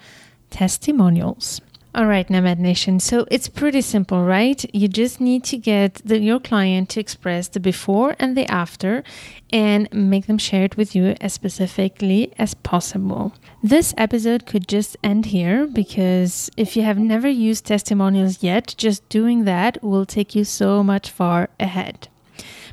testimonials 0.49 1.61
all 1.97 2.05
right, 2.05 2.29
Nomad 2.29 2.59
Nation. 2.59 2.99
So 2.99 3.25
it's 3.31 3.49
pretty 3.49 3.81
simple, 3.81 4.23
right? 4.23 4.63
You 4.71 4.87
just 4.87 5.19
need 5.19 5.43
to 5.45 5.57
get 5.57 5.95
the, 6.05 6.19
your 6.19 6.39
client 6.39 6.89
to 6.89 6.99
express 6.99 7.47
the 7.47 7.59
before 7.59 8.15
and 8.19 8.37
the 8.37 8.45
after 8.45 9.03
and 9.51 9.91
make 9.91 10.27
them 10.27 10.37
share 10.37 10.65
it 10.65 10.77
with 10.77 10.95
you 10.95 11.15
as 11.19 11.33
specifically 11.33 12.31
as 12.37 12.53
possible. 12.53 13.33
This 13.63 13.95
episode 13.97 14.45
could 14.45 14.67
just 14.67 14.95
end 15.03 15.27
here 15.27 15.65
because 15.65 16.51
if 16.55 16.77
you 16.77 16.83
have 16.83 16.99
never 16.99 17.27
used 17.27 17.65
testimonials 17.65 18.43
yet, 18.43 18.75
just 18.77 19.09
doing 19.09 19.45
that 19.45 19.83
will 19.83 20.05
take 20.05 20.35
you 20.35 20.43
so 20.43 20.83
much 20.83 21.09
far 21.09 21.49
ahead. 21.59 22.09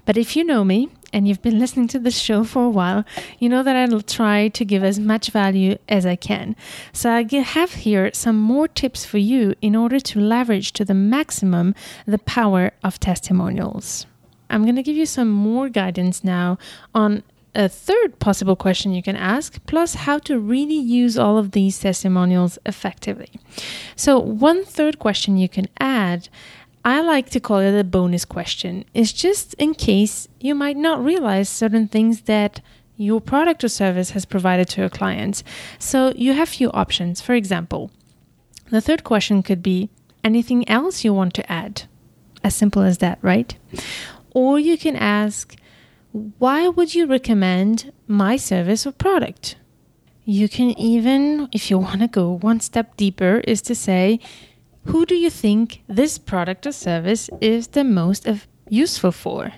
But 0.04 0.18
if 0.18 0.36
you 0.36 0.44
know 0.44 0.64
me 0.64 0.90
and 1.14 1.28
you've 1.28 1.40
been 1.40 1.60
listening 1.60 1.86
to 1.88 1.98
this 2.00 2.18
show 2.18 2.42
for 2.42 2.64
a 2.64 2.68
while, 2.68 3.04
you 3.38 3.48
know 3.48 3.62
that 3.62 3.76
I'll 3.76 4.00
try 4.00 4.48
to 4.48 4.64
give 4.64 4.82
as 4.82 4.98
much 4.98 5.30
value 5.30 5.78
as 5.88 6.04
I 6.04 6.16
can. 6.16 6.56
So 6.92 7.10
I 7.10 7.22
have 7.22 7.72
here 7.72 8.10
some 8.12 8.36
more 8.36 8.66
tips 8.66 9.04
for 9.04 9.18
you 9.18 9.54
in 9.62 9.76
order 9.76 10.00
to 10.00 10.20
leverage 10.20 10.72
to 10.72 10.84
the 10.84 10.92
maximum 10.92 11.74
the 12.04 12.18
power 12.18 12.72
of 12.82 12.98
testimonials. 12.98 14.06
I'm 14.50 14.64
going 14.64 14.76
to 14.76 14.82
give 14.82 14.96
you 14.96 15.06
some 15.06 15.30
more 15.30 15.68
guidance 15.68 16.24
now 16.24 16.58
on 16.94 17.22
a 17.54 17.68
third 17.68 18.18
possible 18.18 18.56
question 18.56 18.92
you 18.92 19.02
can 19.02 19.14
ask, 19.14 19.64
plus 19.66 19.94
how 19.94 20.18
to 20.18 20.40
really 20.40 20.74
use 20.74 21.16
all 21.16 21.38
of 21.38 21.52
these 21.52 21.78
testimonials 21.78 22.58
effectively. 22.66 23.30
So, 23.94 24.18
one 24.18 24.64
third 24.64 24.98
question 24.98 25.36
you 25.36 25.48
can 25.48 25.68
add 25.78 26.28
I 26.84 27.00
like 27.00 27.30
to 27.30 27.40
call 27.40 27.58
it 27.58 27.78
a 27.78 27.82
bonus 27.82 28.24
question. 28.26 28.84
It's 28.92 29.12
just 29.12 29.54
in 29.54 29.74
case 29.74 30.28
you 30.38 30.54
might 30.54 30.76
not 30.76 31.02
realize 31.02 31.48
certain 31.48 31.88
things 31.88 32.22
that 32.22 32.60
your 32.96 33.20
product 33.20 33.64
or 33.64 33.68
service 33.68 34.10
has 34.10 34.24
provided 34.24 34.68
to 34.68 34.82
your 34.82 34.90
clients. 34.90 35.42
So 35.78 36.12
you 36.14 36.34
have 36.34 36.48
few 36.48 36.70
options. 36.72 37.20
For 37.20 37.34
example, 37.34 37.90
the 38.70 38.80
third 38.80 39.02
question 39.02 39.42
could 39.42 39.62
be 39.62 39.88
anything 40.22 40.68
else 40.68 41.04
you 41.04 41.14
want 41.14 41.34
to 41.34 41.52
add? 41.52 41.84
As 42.42 42.54
simple 42.54 42.82
as 42.82 42.98
that, 42.98 43.18
right? 43.22 43.56
Or 44.32 44.58
you 44.58 44.76
can 44.76 44.96
ask, 44.96 45.56
why 46.38 46.68
would 46.68 46.94
you 46.94 47.06
recommend 47.06 47.92
my 48.06 48.36
service 48.36 48.86
or 48.86 48.92
product? 48.92 49.56
You 50.24 50.48
can 50.48 50.78
even, 50.78 51.48
if 51.52 51.70
you 51.70 51.78
want 51.78 52.00
to 52.00 52.08
go 52.08 52.30
one 52.30 52.60
step 52.60 52.96
deeper, 52.96 53.40
is 53.40 53.62
to 53.62 53.74
say, 53.74 54.20
who 54.86 55.06
do 55.06 55.14
you 55.14 55.30
think 55.30 55.82
this 55.88 56.18
product 56.18 56.66
or 56.66 56.72
service 56.72 57.30
is 57.40 57.68
the 57.68 57.84
most 57.84 58.28
useful 58.68 59.12
for? 59.12 59.52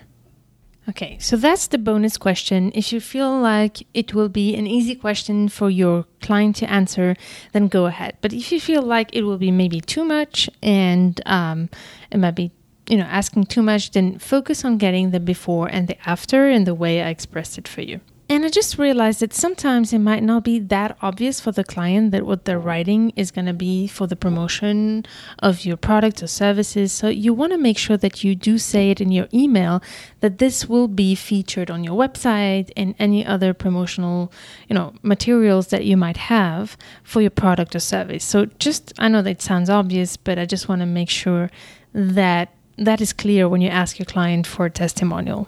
Okay, 0.89 1.17
so 1.19 1.35
that's 1.35 1.67
the 1.67 1.77
bonus 1.77 2.15
question. 2.15 2.71
If 2.73 2.93
you 2.93 3.01
feel 3.01 3.37
like 3.37 3.85
it 3.93 4.13
will 4.13 4.29
be 4.29 4.55
an 4.55 4.65
easy 4.65 4.95
question 4.95 5.49
for 5.49 5.69
your 5.69 6.05
client 6.21 6.55
to 6.57 6.69
answer, 6.69 7.17
then 7.51 7.67
go 7.67 7.87
ahead. 7.87 8.15
But 8.21 8.31
if 8.31 8.53
you 8.53 8.61
feel 8.61 8.81
like 8.81 9.09
it 9.13 9.23
will 9.23 9.37
be 9.37 9.51
maybe 9.51 9.81
too 9.81 10.05
much 10.05 10.49
and 10.63 11.19
um, 11.25 11.69
it 12.09 12.17
might 12.17 12.35
be, 12.35 12.51
you 12.87 12.95
know, 12.95 13.03
asking 13.03 13.47
too 13.47 13.61
much, 13.61 13.91
then 13.91 14.17
focus 14.17 14.63
on 14.63 14.77
getting 14.77 15.11
the 15.11 15.19
before 15.19 15.67
and 15.67 15.89
the 15.89 15.97
after 16.07 16.49
in 16.49 16.63
the 16.63 16.73
way 16.73 17.03
I 17.03 17.09
expressed 17.09 17.57
it 17.57 17.67
for 17.67 17.81
you. 17.81 17.99
And 18.29 18.43
I 18.43 18.49
just 18.49 18.77
realized 18.77 19.21
that 19.21 19.33
sometimes 19.33 19.93
it 19.93 19.99
might 19.99 20.21
not 20.21 20.43
be 20.43 20.59
that 20.59 20.97
obvious 21.01 21.39
for 21.39 21.53
the 21.53 21.63
client 21.63 22.11
that 22.11 22.25
what 22.25 22.43
they're 22.43 22.59
writing 22.59 23.13
is 23.15 23.31
going 23.31 23.45
to 23.45 23.53
be 23.53 23.87
for 23.87 24.05
the 24.05 24.17
promotion 24.17 25.05
of 25.39 25.63
your 25.63 25.77
product 25.77 26.21
or 26.21 26.27
services. 26.27 26.91
So 26.91 27.07
you 27.07 27.33
want 27.33 27.53
to 27.53 27.57
make 27.57 27.77
sure 27.77 27.95
that 27.95 28.25
you 28.25 28.35
do 28.35 28.57
say 28.57 28.91
it 28.91 28.99
in 28.99 29.13
your 29.13 29.29
email 29.33 29.81
that 30.19 30.39
this 30.39 30.67
will 30.67 30.89
be 30.89 31.15
featured 31.15 31.71
on 31.71 31.85
your 31.85 31.97
website 31.97 32.69
and 32.75 32.95
any 32.99 33.25
other 33.25 33.53
promotional, 33.53 34.29
you 34.67 34.73
know, 34.73 34.93
materials 35.03 35.67
that 35.67 35.85
you 35.85 35.95
might 35.95 36.17
have 36.17 36.75
for 37.03 37.21
your 37.21 37.31
product 37.31 37.77
or 37.77 37.79
service. 37.79 38.25
So 38.25 38.47
just 38.59 38.91
I 38.99 39.07
know 39.07 39.21
that 39.21 39.41
sounds 39.41 39.69
obvious, 39.69 40.17
but 40.17 40.37
I 40.37 40.45
just 40.45 40.67
want 40.67 40.81
to 40.81 40.85
make 40.85 41.09
sure 41.09 41.49
that 41.93 42.49
that 42.77 43.01
is 43.01 43.11
clear 43.11 43.49
when 43.49 43.61
you 43.61 43.69
ask 43.69 43.97
your 43.97 44.05
client 44.05 44.45
for 44.45 44.65
a 44.65 44.69
testimonial. 44.69 45.47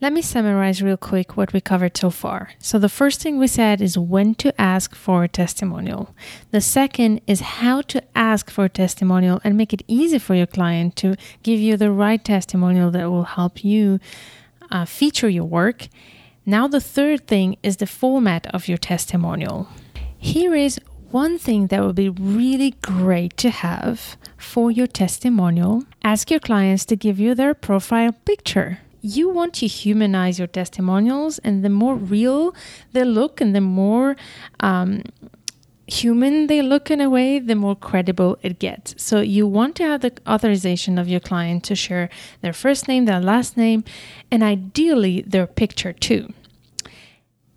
Let 0.00 0.12
me 0.12 0.22
summarize 0.22 0.82
real 0.82 0.96
quick 0.96 1.36
what 1.36 1.52
we 1.52 1.60
covered 1.60 1.96
so 1.96 2.10
far. 2.10 2.50
So, 2.58 2.78
the 2.78 2.88
first 2.88 3.20
thing 3.20 3.38
we 3.38 3.46
said 3.46 3.80
is 3.80 3.98
when 3.98 4.34
to 4.36 4.58
ask 4.60 4.94
for 4.94 5.24
a 5.24 5.28
testimonial. 5.28 6.14
The 6.50 6.60
second 6.60 7.20
is 7.26 7.40
how 7.40 7.82
to 7.82 8.02
ask 8.14 8.50
for 8.50 8.64
a 8.64 8.68
testimonial 8.68 9.40
and 9.44 9.56
make 9.56 9.72
it 9.72 9.82
easy 9.86 10.18
for 10.18 10.34
your 10.34 10.46
client 10.46 10.96
to 10.96 11.16
give 11.42 11.60
you 11.60 11.76
the 11.76 11.90
right 11.90 12.24
testimonial 12.24 12.90
that 12.92 13.10
will 13.10 13.24
help 13.24 13.64
you 13.64 14.00
uh, 14.70 14.84
feature 14.84 15.28
your 15.28 15.44
work. 15.44 15.88
Now, 16.46 16.66
the 16.66 16.80
third 16.80 17.26
thing 17.26 17.58
is 17.62 17.76
the 17.76 17.86
format 17.86 18.46
of 18.54 18.68
your 18.68 18.78
testimonial. 18.78 19.68
Here 20.16 20.54
is 20.54 20.80
one 21.10 21.38
thing 21.38 21.66
that 21.68 21.82
would 21.82 21.96
be 21.96 22.08
really 22.08 22.72
great 22.82 23.36
to 23.38 23.50
have 23.50 24.16
for 24.38 24.70
your 24.70 24.86
testimonial 24.86 25.84
ask 26.02 26.30
your 26.30 26.40
clients 26.40 26.86
to 26.86 26.96
give 26.96 27.20
you 27.20 27.34
their 27.34 27.52
profile 27.52 28.12
picture. 28.24 28.78
You 29.02 29.28
want 29.28 29.52
to 29.54 29.66
humanize 29.66 30.38
your 30.38 30.48
testimonials, 30.48 31.38
and 31.38 31.64
the 31.64 31.68
more 31.68 31.94
real 31.94 32.54
they 32.92 33.04
look 33.04 33.40
and 33.40 33.54
the 33.54 33.60
more 33.60 34.16
um, 34.60 35.02
human 35.86 36.46
they 36.46 36.62
look 36.62 36.90
in 36.90 37.00
a 37.00 37.08
way, 37.08 37.38
the 37.38 37.54
more 37.54 37.76
credible 37.76 38.38
it 38.42 38.58
gets. 38.58 38.94
So 39.02 39.20
you 39.20 39.46
want 39.46 39.76
to 39.76 39.84
have 39.84 40.00
the 40.00 40.12
authorization 40.26 40.98
of 40.98 41.08
your 41.08 41.20
client 41.20 41.64
to 41.64 41.74
share 41.74 42.08
their 42.40 42.52
first 42.52 42.88
name, 42.88 43.04
their 43.04 43.20
last 43.20 43.56
name, 43.56 43.84
and 44.30 44.42
ideally 44.42 45.22
their 45.26 45.46
picture 45.46 45.92
too. 45.92 46.32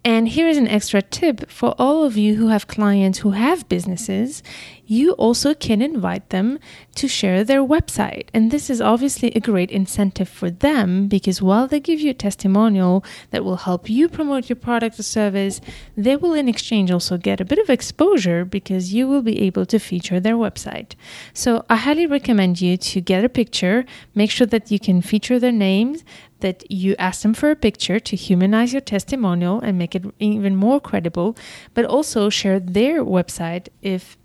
And 0.03 0.29
here 0.29 0.47
is 0.47 0.57
an 0.57 0.67
extra 0.67 1.03
tip 1.03 1.47
for 1.49 1.75
all 1.77 2.03
of 2.03 2.17
you 2.17 2.35
who 2.35 2.47
have 2.47 2.65
clients 2.65 3.19
who 3.19 3.31
have 3.31 3.69
businesses. 3.69 4.41
You 4.87 5.11
also 5.11 5.53
can 5.53 5.79
invite 5.79 6.31
them 6.31 6.57
to 6.95 7.07
share 7.07 7.43
their 7.43 7.63
website. 7.63 8.27
And 8.33 8.49
this 8.49 8.71
is 8.71 8.81
obviously 8.81 9.31
a 9.31 9.39
great 9.39 9.69
incentive 9.69 10.27
for 10.27 10.49
them 10.49 11.07
because 11.07 11.39
while 11.39 11.67
they 11.67 11.79
give 11.79 11.99
you 11.99 12.09
a 12.09 12.15
testimonial 12.15 13.05
that 13.29 13.45
will 13.45 13.57
help 13.57 13.91
you 13.91 14.09
promote 14.09 14.49
your 14.49 14.55
product 14.55 14.99
or 14.99 15.03
service, 15.03 15.61
they 15.95 16.15
will 16.15 16.33
in 16.33 16.49
exchange 16.49 16.89
also 16.89 17.17
get 17.17 17.39
a 17.39 17.45
bit 17.45 17.59
of 17.59 17.69
exposure 17.69 18.43
because 18.43 18.93
you 18.93 19.07
will 19.07 19.21
be 19.21 19.39
able 19.41 19.67
to 19.67 19.77
feature 19.77 20.19
their 20.19 20.35
website. 20.35 20.93
So 21.31 21.63
I 21.69 21.75
highly 21.75 22.07
recommend 22.07 22.59
you 22.59 22.75
to 22.75 23.01
get 23.01 23.23
a 23.23 23.29
picture, 23.29 23.85
make 24.15 24.31
sure 24.31 24.47
that 24.47 24.71
you 24.71 24.79
can 24.79 25.03
feature 25.03 25.39
their 25.39 25.51
names, 25.51 26.03
that 26.41 26.69
you 26.69 26.95
ask 26.99 27.21
them 27.21 27.33
for 27.33 27.51
a 27.51 27.55
picture 27.55 27.99
to 27.99 28.15
humanize 28.15 28.73
your 28.73 28.81
testimonial 28.81 29.59
and 29.59 29.77
make 29.77 29.95
it 29.95 30.05
even 30.19 30.55
more 30.55 30.79
credible, 30.79 31.37
but 31.73 31.85
also 31.85 32.29
share 32.29 32.59
their 32.59 33.03
website 33.03 33.69
if 33.81 34.17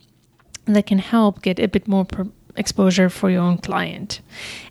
that 0.66 0.86
can 0.86 0.98
help 0.98 1.42
get 1.42 1.58
a 1.60 1.68
bit 1.68 1.86
more 1.86 2.06
exposure 2.56 3.08
for 3.08 3.30
your 3.30 3.42
own 3.42 3.58
client. 3.58 4.20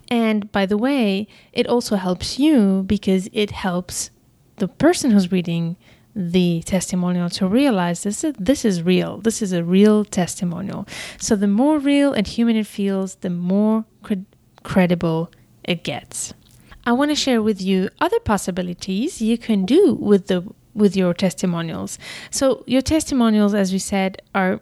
And 0.08 0.50
by 0.52 0.66
the 0.66 0.76
way, 0.76 1.26
it 1.52 1.66
also 1.66 1.96
helps 1.96 2.38
you 2.38 2.82
because 2.86 3.28
it 3.32 3.50
helps 3.50 4.10
the 4.56 4.68
person 4.68 5.10
who's 5.10 5.32
reading 5.32 5.76
the 6.14 6.62
testimonial 6.64 7.28
to 7.28 7.46
realize 7.46 8.02
this 8.02 8.24
is, 8.24 8.34
this 8.38 8.64
is 8.64 8.82
real. 8.82 9.18
This 9.18 9.42
is 9.42 9.52
a 9.52 9.62
real 9.62 10.04
testimonial. 10.04 10.86
So 11.18 11.36
the 11.36 11.46
more 11.46 11.78
real 11.78 12.12
and 12.12 12.26
human 12.26 12.56
it 12.56 12.66
feels, 12.66 13.16
the 13.16 13.30
more 13.30 13.84
cred- 14.02 14.24
credible 14.62 15.30
it 15.62 15.84
gets. 15.84 16.32
I 16.86 16.92
want 16.92 17.10
to 17.10 17.16
share 17.16 17.42
with 17.42 17.60
you 17.60 17.90
other 18.00 18.20
possibilities 18.20 19.20
you 19.20 19.36
can 19.36 19.66
do 19.66 19.94
with 19.94 20.28
the 20.28 20.46
with 20.72 20.94
your 20.94 21.14
testimonials. 21.14 21.98
So 22.30 22.62
your 22.66 22.82
testimonials 22.82 23.54
as 23.54 23.72
we 23.72 23.78
said 23.78 24.22
are 24.34 24.60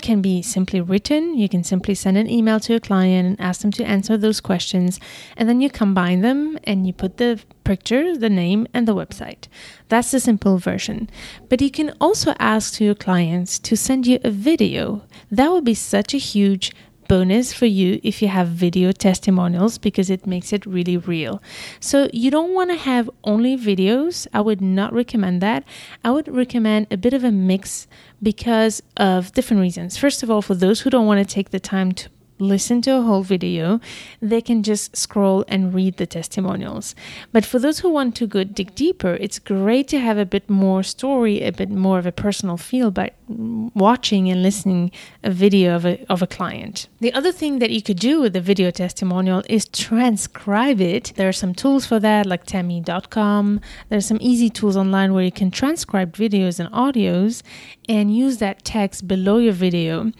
can 0.00 0.22
be 0.22 0.42
simply 0.42 0.80
written. 0.80 1.36
You 1.36 1.48
can 1.48 1.62
simply 1.62 1.94
send 1.94 2.16
an 2.16 2.28
email 2.28 2.58
to 2.60 2.74
a 2.74 2.80
client 2.80 3.26
and 3.28 3.40
ask 3.40 3.60
them 3.60 3.70
to 3.72 3.84
answer 3.84 4.16
those 4.16 4.40
questions, 4.40 4.98
and 5.36 5.48
then 5.48 5.60
you 5.60 5.70
combine 5.70 6.22
them 6.22 6.58
and 6.64 6.86
you 6.86 6.92
put 6.92 7.18
the 7.18 7.40
picture, 7.64 8.16
the 8.16 8.30
name, 8.30 8.66
and 8.72 8.88
the 8.88 8.94
website. 8.94 9.46
That's 9.88 10.10
the 10.10 10.18
simple 10.18 10.58
version. 10.58 11.10
But 11.48 11.60
you 11.60 11.70
can 11.70 11.92
also 12.00 12.34
ask 12.38 12.74
to 12.74 12.84
your 12.84 12.94
clients 12.94 13.58
to 13.60 13.76
send 13.76 14.06
you 14.06 14.18
a 14.24 14.30
video. 14.30 15.02
That 15.30 15.52
would 15.52 15.64
be 15.64 15.74
such 15.74 16.14
a 16.14 16.18
huge 16.18 16.72
bonus 17.10 17.52
for 17.52 17.66
you 17.66 17.98
if 18.04 18.22
you 18.22 18.28
have 18.28 18.46
video 18.46 18.92
testimonials 18.92 19.78
because 19.78 20.10
it 20.10 20.28
makes 20.28 20.52
it 20.52 20.64
really 20.64 20.96
real. 20.96 21.42
So 21.80 22.08
you 22.12 22.30
don't 22.30 22.54
want 22.54 22.70
to 22.70 22.76
have 22.76 23.10
only 23.24 23.56
videos. 23.56 24.28
I 24.32 24.40
would 24.40 24.60
not 24.60 24.92
recommend 24.92 25.40
that. 25.40 25.64
I 26.04 26.12
would 26.12 26.28
recommend 26.28 26.86
a 26.88 26.96
bit 26.96 27.12
of 27.12 27.24
a 27.24 27.32
mix 27.32 27.88
because 28.22 28.80
of 28.96 29.32
different 29.32 29.60
reasons. 29.60 29.96
First 29.96 30.22
of 30.22 30.30
all, 30.30 30.40
for 30.40 30.54
those 30.54 30.82
who 30.82 30.90
don't 30.90 31.08
want 31.08 31.18
to 31.18 31.34
take 31.34 31.50
the 31.50 31.58
time 31.58 31.90
to 31.98 32.08
listen 32.40 32.82
to 32.82 32.96
a 32.96 33.02
whole 33.02 33.22
video, 33.22 33.80
they 34.20 34.40
can 34.40 34.62
just 34.62 34.96
scroll 34.96 35.44
and 35.48 35.74
read 35.74 35.96
the 35.96 36.06
testimonials. 36.06 36.94
But 37.32 37.44
for 37.44 37.58
those 37.58 37.80
who 37.80 37.90
want 37.90 38.16
to 38.16 38.26
go 38.26 38.44
dig 38.44 38.74
deeper, 38.74 39.14
it's 39.14 39.38
great 39.38 39.88
to 39.88 39.98
have 39.98 40.18
a 40.18 40.26
bit 40.26 40.48
more 40.48 40.82
story, 40.82 41.42
a 41.42 41.52
bit 41.52 41.70
more 41.70 41.98
of 41.98 42.06
a 42.06 42.12
personal 42.12 42.56
feel 42.56 42.90
by 42.90 43.12
watching 43.28 44.28
and 44.28 44.42
listening 44.42 44.90
a 45.22 45.30
video 45.30 45.76
of 45.76 45.86
a, 45.86 46.04
of 46.08 46.22
a 46.22 46.26
client. 46.26 46.88
The 47.00 47.12
other 47.12 47.32
thing 47.32 47.58
that 47.60 47.70
you 47.70 47.82
could 47.82 47.98
do 47.98 48.20
with 48.20 48.34
a 48.34 48.40
video 48.40 48.70
testimonial 48.70 49.42
is 49.48 49.68
transcribe 49.68 50.80
it. 50.80 51.12
There 51.16 51.28
are 51.28 51.32
some 51.32 51.54
tools 51.54 51.86
for 51.86 52.00
that, 52.00 52.26
like 52.26 52.44
Temi.com. 52.44 53.60
There's 53.88 54.06
some 54.06 54.18
easy 54.20 54.50
tools 54.50 54.76
online 54.76 55.14
where 55.14 55.24
you 55.24 55.32
can 55.32 55.50
transcribe 55.50 56.14
videos 56.14 56.58
and 56.58 56.70
audios 56.72 57.42
and 57.88 58.14
use 58.14 58.38
that 58.38 58.64
text 58.64 59.06
below 59.06 59.38
your 59.38 59.52
video 59.52 60.12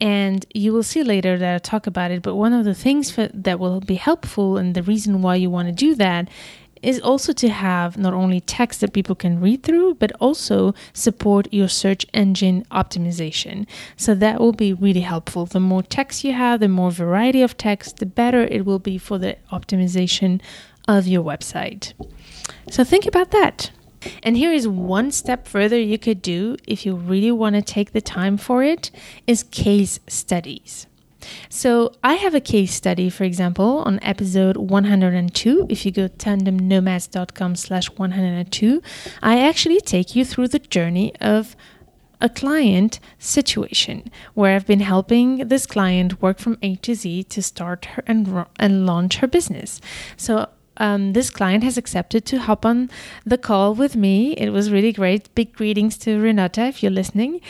and 0.00 0.44
you 0.54 0.72
will 0.72 0.82
see 0.82 1.02
later 1.02 1.38
that 1.38 1.54
I 1.54 1.58
talk 1.58 1.86
about 1.86 2.10
it. 2.10 2.22
But 2.22 2.34
one 2.36 2.52
of 2.52 2.64
the 2.64 2.74
things 2.74 3.10
for, 3.10 3.28
that 3.32 3.58
will 3.58 3.80
be 3.80 3.94
helpful, 3.94 4.56
and 4.56 4.74
the 4.74 4.82
reason 4.82 5.22
why 5.22 5.36
you 5.36 5.50
want 5.50 5.68
to 5.68 5.74
do 5.74 5.94
that, 5.94 6.28
is 6.82 7.00
also 7.00 7.32
to 7.32 7.48
have 7.48 7.96
not 7.96 8.12
only 8.12 8.40
text 8.40 8.80
that 8.80 8.92
people 8.92 9.14
can 9.14 9.40
read 9.40 9.62
through, 9.62 9.94
but 9.94 10.12
also 10.20 10.74
support 10.92 11.48
your 11.50 11.68
search 11.68 12.06
engine 12.12 12.64
optimization. 12.70 13.66
So 13.96 14.14
that 14.14 14.38
will 14.38 14.52
be 14.52 14.72
really 14.72 15.00
helpful. 15.00 15.46
The 15.46 15.58
more 15.58 15.82
text 15.82 16.22
you 16.22 16.34
have, 16.34 16.60
the 16.60 16.68
more 16.68 16.90
variety 16.90 17.42
of 17.42 17.56
text, 17.56 17.96
the 17.96 18.06
better 18.06 18.42
it 18.42 18.66
will 18.66 18.78
be 18.78 18.98
for 18.98 19.18
the 19.18 19.36
optimization 19.50 20.40
of 20.86 21.06
your 21.06 21.24
website. 21.24 21.94
So 22.70 22.84
think 22.84 23.06
about 23.06 23.30
that. 23.30 23.70
And 24.22 24.36
here 24.36 24.52
is 24.52 24.68
one 24.68 25.10
step 25.10 25.46
further 25.46 25.78
you 25.78 25.98
could 25.98 26.22
do 26.22 26.56
if 26.66 26.86
you 26.86 26.94
really 26.94 27.32
want 27.32 27.56
to 27.56 27.62
take 27.62 27.92
the 27.92 28.00
time 28.00 28.36
for 28.36 28.62
it 28.62 28.90
is 29.26 29.42
case 29.44 30.00
studies. 30.06 30.86
So 31.48 31.92
I 32.02 32.14
have 32.14 32.34
a 32.34 32.40
case 32.40 32.74
study, 32.74 33.10
for 33.10 33.24
example, 33.24 33.78
on 33.78 33.98
episode 34.02 34.56
102. 34.56 35.66
If 35.68 35.84
you 35.84 35.92
go 35.92 36.08
tandemnomads.com 36.08 37.56
slash 37.56 37.90
102, 37.90 38.82
I 39.22 39.40
actually 39.40 39.80
take 39.80 40.14
you 40.14 40.24
through 40.24 40.48
the 40.48 40.58
journey 40.58 41.14
of 41.20 41.56
a 42.20 42.28
client 42.28 42.98
situation 43.18 44.10
where 44.34 44.56
I've 44.56 44.66
been 44.66 44.80
helping 44.80 45.48
this 45.48 45.66
client 45.66 46.22
work 46.22 46.38
from 46.38 46.58
A 46.62 46.76
to 46.76 46.94
Z 46.94 47.24
to 47.24 47.42
start 47.42 47.84
her 47.86 48.02
and, 48.06 48.46
and 48.58 48.86
launch 48.86 49.18
her 49.18 49.26
business. 49.26 49.80
So 50.16 50.48
um, 50.78 51.12
this 51.12 51.30
client 51.30 51.64
has 51.64 51.76
accepted 51.76 52.24
to 52.26 52.38
hop 52.38 52.66
on 52.66 52.90
the 53.24 53.38
call 53.38 53.74
with 53.74 53.96
me. 53.96 54.32
It 54.32 54.50
was 54.50 54.70
really 54.70 54.92
great. 54.92 55.34
Big 55.34 55.52
greetings 55.52 55.96
to 55.98 56.20
Renata 56.20 56.62
if 56.62 56.82
you're 56.82 56.92
listening, 56.92 57.40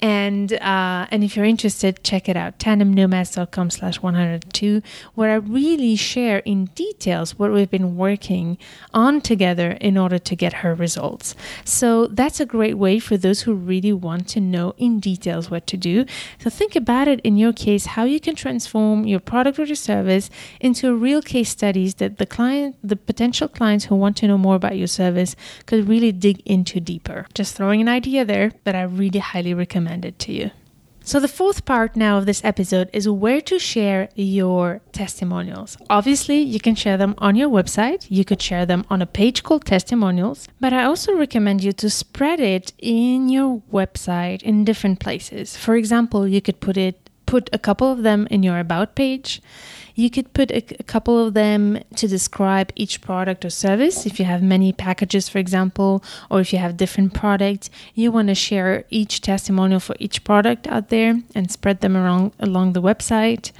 and 0.00 0.52
uh, 0.54 1.06
and 1.10 1.24
if 1.24 1.36
you're 1.36 1.44
interested, 1.44 2.02
check 2.04 2.28
it 2.28 2.36
out 2.36 2.58
tandemnomads.com 2.58 3.70
slash 3.70 4.00
102, 4.00 4.82
where 5.14 5.32
I 5.32 5.36
really 5.36 5.96
share 5.96 6.38
in 6.38 6.66
details 6.74 7.38
what 7.38 7.52
we've 7.52 7.70
been 7.70 7.96
working 7.96 8.58
on 8.94 9.20
together 9.20 9.72
in 9.80 9.96
order 9.98 10.18
to 10.18 10.36
get 10.36 10.52
her 10.54 10.74
results. 10.74 11.34
So 11.64 12.06
that's 12.06 12.40
a 12.40 12.46
great 12.46 12.74
way 12.74 12.98
for 12.98 13.16
those 13.16 13.42
who 13.42 13.54
really 13.54 13.92
want 13.92 14.28
to 14.28 14.40
know 14.40 14.74
in 14.78 15.00
details 15.00 15.50
what 15.50 15.66
to 15.68 15.76
do. 15.76 16.06
So 16.38 16.50
think 16.50 16.76
about 16.76 17.08
it 17.08 17.20
in 17.20 17.36
your 17.36 17.52
case 17.52 17.86
how 17.86 18.04
you 18.04 18.20
can 18.20 18.34
transform 18.34 19.06
your 19.06 19.20
product 19.20 19.58
or 19.58 19.64
your 19.64 19.76
service 19.76 20.30
into 20.60 20.94
real 20.94 21.22
case 21.22 21.50
studies 21.50 21.96
that 21.96 22.18
the 22.18 22.26
client 22.26 22.75
the 22.82 22.96
potential 22.96 23.48
clients 23.48 23.86
who 23.86 23.94
want 23.94 24.16
to 24.18 24.28
know 24.28 24.38
more 24.38 24.54
about 24.54 24.76
your 24.76 24.86
service 24.86 25.36
could 25.66 25.88
really 25.88 26.12
dig 26.12 26.40
into 26.44 26.80
deeper. 26.80 27.26
Just 27.34 27.56
throwing 27.56 27.80
an 27.80 27.88
idea 27.88 28.24
there, 28.24 28.52
but 28.64 28.74
I 28.74 28.82
really 28.82 29.18
highly 29.18 29.54
recommend 29.54 30.04
it 30.04 30.18
to 30.20 30.32
you. 30.32 30.50
So, 31.06 31.20
the 31.20 31.28
fourth 31.28 31.64
part 31.64 31.94
now 31.94 32.18
of 32.18 32.26
this 32.26 32.44
episode 32.44 32.90
is 32.92 33.08
where 33.08 33.40
to 33.42 33.60
share 33.60 34.08
your 34.16 34.80
testimonials. 34.90 35.76
Obviously, 35.88 36.40
you 36.40 36.58
can 36.58 36.74
share 36.74 36.96
them 36.96 37.14
on 37.18 37.36
your 37.36 37.48
website, 37.48 38.08
you 38.08 38.24
could 38.24 38.42
share 38.42 38.66
them 38.66 38.84
on 38.90 39.00
a 39.00 39.06
page 39.06 39.44
called 39.44 39.64
Testimonials, 39.64 40.48
but 40.58 40.72
I 40.72 40.82
also 40.82 41.14
recommend 41.14 41.62
you 41.62 41.72
to 41.74 41.88
spread 41.90 42.40
it 42.40 42.72
in 42.78 43.28
your 43.28 43.62
website 43.72 44.42
in 44.42 44.64
different 44.64 44.98
places. 44.98 45.56
For 45.56 45.76
example, 45.76 46.26
you 46.26 46.42
could 46.42 46.58
put 46.58 46.76
it 46.76 47.05
put 47.26 47.50
a 47.52 47.58
couple 47.58 47.90
of 47.90 48.02
them 48.02 48.26
in 48.30 48.42
your 48.42 48.58
about 48.58 48.94
page. 48.94 49.42
You 49.94 50.10
could 50.10 50.32
put 50.34 50.50
a, 50.50 50.62
a, 50.78 50.82
couple 50.82 51.26
of 51.26 51.32
them 51.32 51.82
to 51.96 52.06
describe 52.06 52.70
each 52.76 53.00
product 53.00 53.44
or 53.44 53.50
service. 53.50 54.04
If 54.04 54.18
you 54.18 54.26
have 54.26 54.42
many 54.42 54.72
packages, 54.72 55.28
for 55.28 55.38
example, 55.38 56.04
or 56.30 56.40
if 56.40 56.52
you 56.52 56.58
have 56.58 56.76
different 56.76 57.14
products, 57.14 57.70
you 57.94 58.12
want 58.12 58.28
to 58.28 58.34
share 58.34 58.84
each 58.90 59.22
testimonial 59.22 59.80
for 59.80 59.96
each 59.98 60.22
product 60.22 60.66
out 60.66 60.90
there 60.90 61.22
and 61.34 61.50
spread 61.50 61.80
them 61.80 61.96
around 61.96 62.32
along 62.38 62.74
the 62.74 62.82
website. 62.82 63.52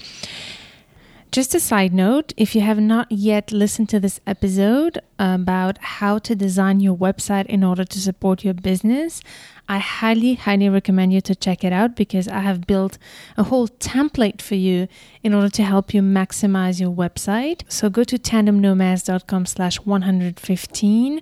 Just 1.37 1.55
a 1.55 1.61
side 1.61 1.92
note 1.92 2.33
if 2.38 2.55
you 2.55 2.62
have 2.62 2.81
not 2.81 3.12
yet 3.12 3.53
listened 3.53 3.90
to 3.90 4.01
this 4.01 4.20
episode 4.27 4.99
about 5.18 5.77
how 6.01 6.16
to 6.20 6.35
design 6.35 6.81
your 6.81 6.96
website 6.96 7.44
in 7.44 7.62
order 7.62 7.85
to 7.85 8.01
support 8.01 8.42
your 8.42 8.55
business, 8.55 9.20
I 9.68 9.77
highly, 9.77 10.37
highly 10.37 10.70
recommend 10.70 11.12
you 11.12 11.20
to 11.20 11.35
check 11.35 11.62
it 11.62 11.75
out 11.75 11.94
because 11.94 12.27
I 12.27 12.38
have 12.38 12.66
built 12.66 12.96
a 13.37 13.42
whole 13.42 13.68
template 13.68 14.40
for 14.40 14.55
you 14.55 14.88
in 15.22 15.35
order 15.35 15.51
to 15.51 15.62
help 15.62 15.92
you 15.92 16.01
maximize 16.01 16.81
your 16.81 16.90
website. 16.90 17.64
So 17.68 17.90
go 17.90 18.03
to 18.03 18.16
tandemnomads.com 18.16 19.44
slash 19.44 19.77
115 19.81 21.20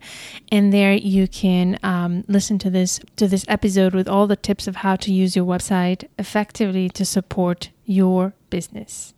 and 0.53 0.72
there 0.72 0.92
you 0.92 1.27
can 1.27 1.77
um, 1.83 2.22
listen 2.29 2.61
to 2.61 2.70
this 2.70 3.00
to 3.16 3.27
this 3.27 3.44
episode 3.48 3.96
with 3.96 4.07
all 4.07 4.29
the 4.29 4.37
tips 4.37 4.68
of 4.68 4.77
how 4.77 4.94
to 4.94 5.12
use 5.12 5.35
your 5.35 5.44
website 5.44 6.05
effectively 6.20 6.88
to 6.90 7.05
support 7.05 7.70
your 7.85 8.33
business. 8.48 9.12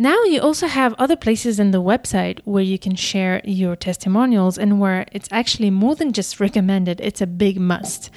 Now 0.00 0.24
you 0.24 0.40
also 0.40 0.66
have 0.66 0.94
other 0.94 1.14
places 1.14 1.60
in 1.60 1.72
the 1.72 1.82
website 1.82 2.40
where 2.46 2.62
you 2.62 2.78
can 2.78 2.96
share 2.96 3.42
your 3.44 3.76
testimonials 3.76 4.56
and 4.56 4.80
where 4.80 5.04
it's 5.12 5.28
actually 5.30 5.68
more 5.68 5.94
than 5.94 6.14
just 6.14 6.40
recommended, 6.40 7.02
it's 7.02 7.20
a 7.20 7.26
big 7.26 7.60
must 7.60 8.10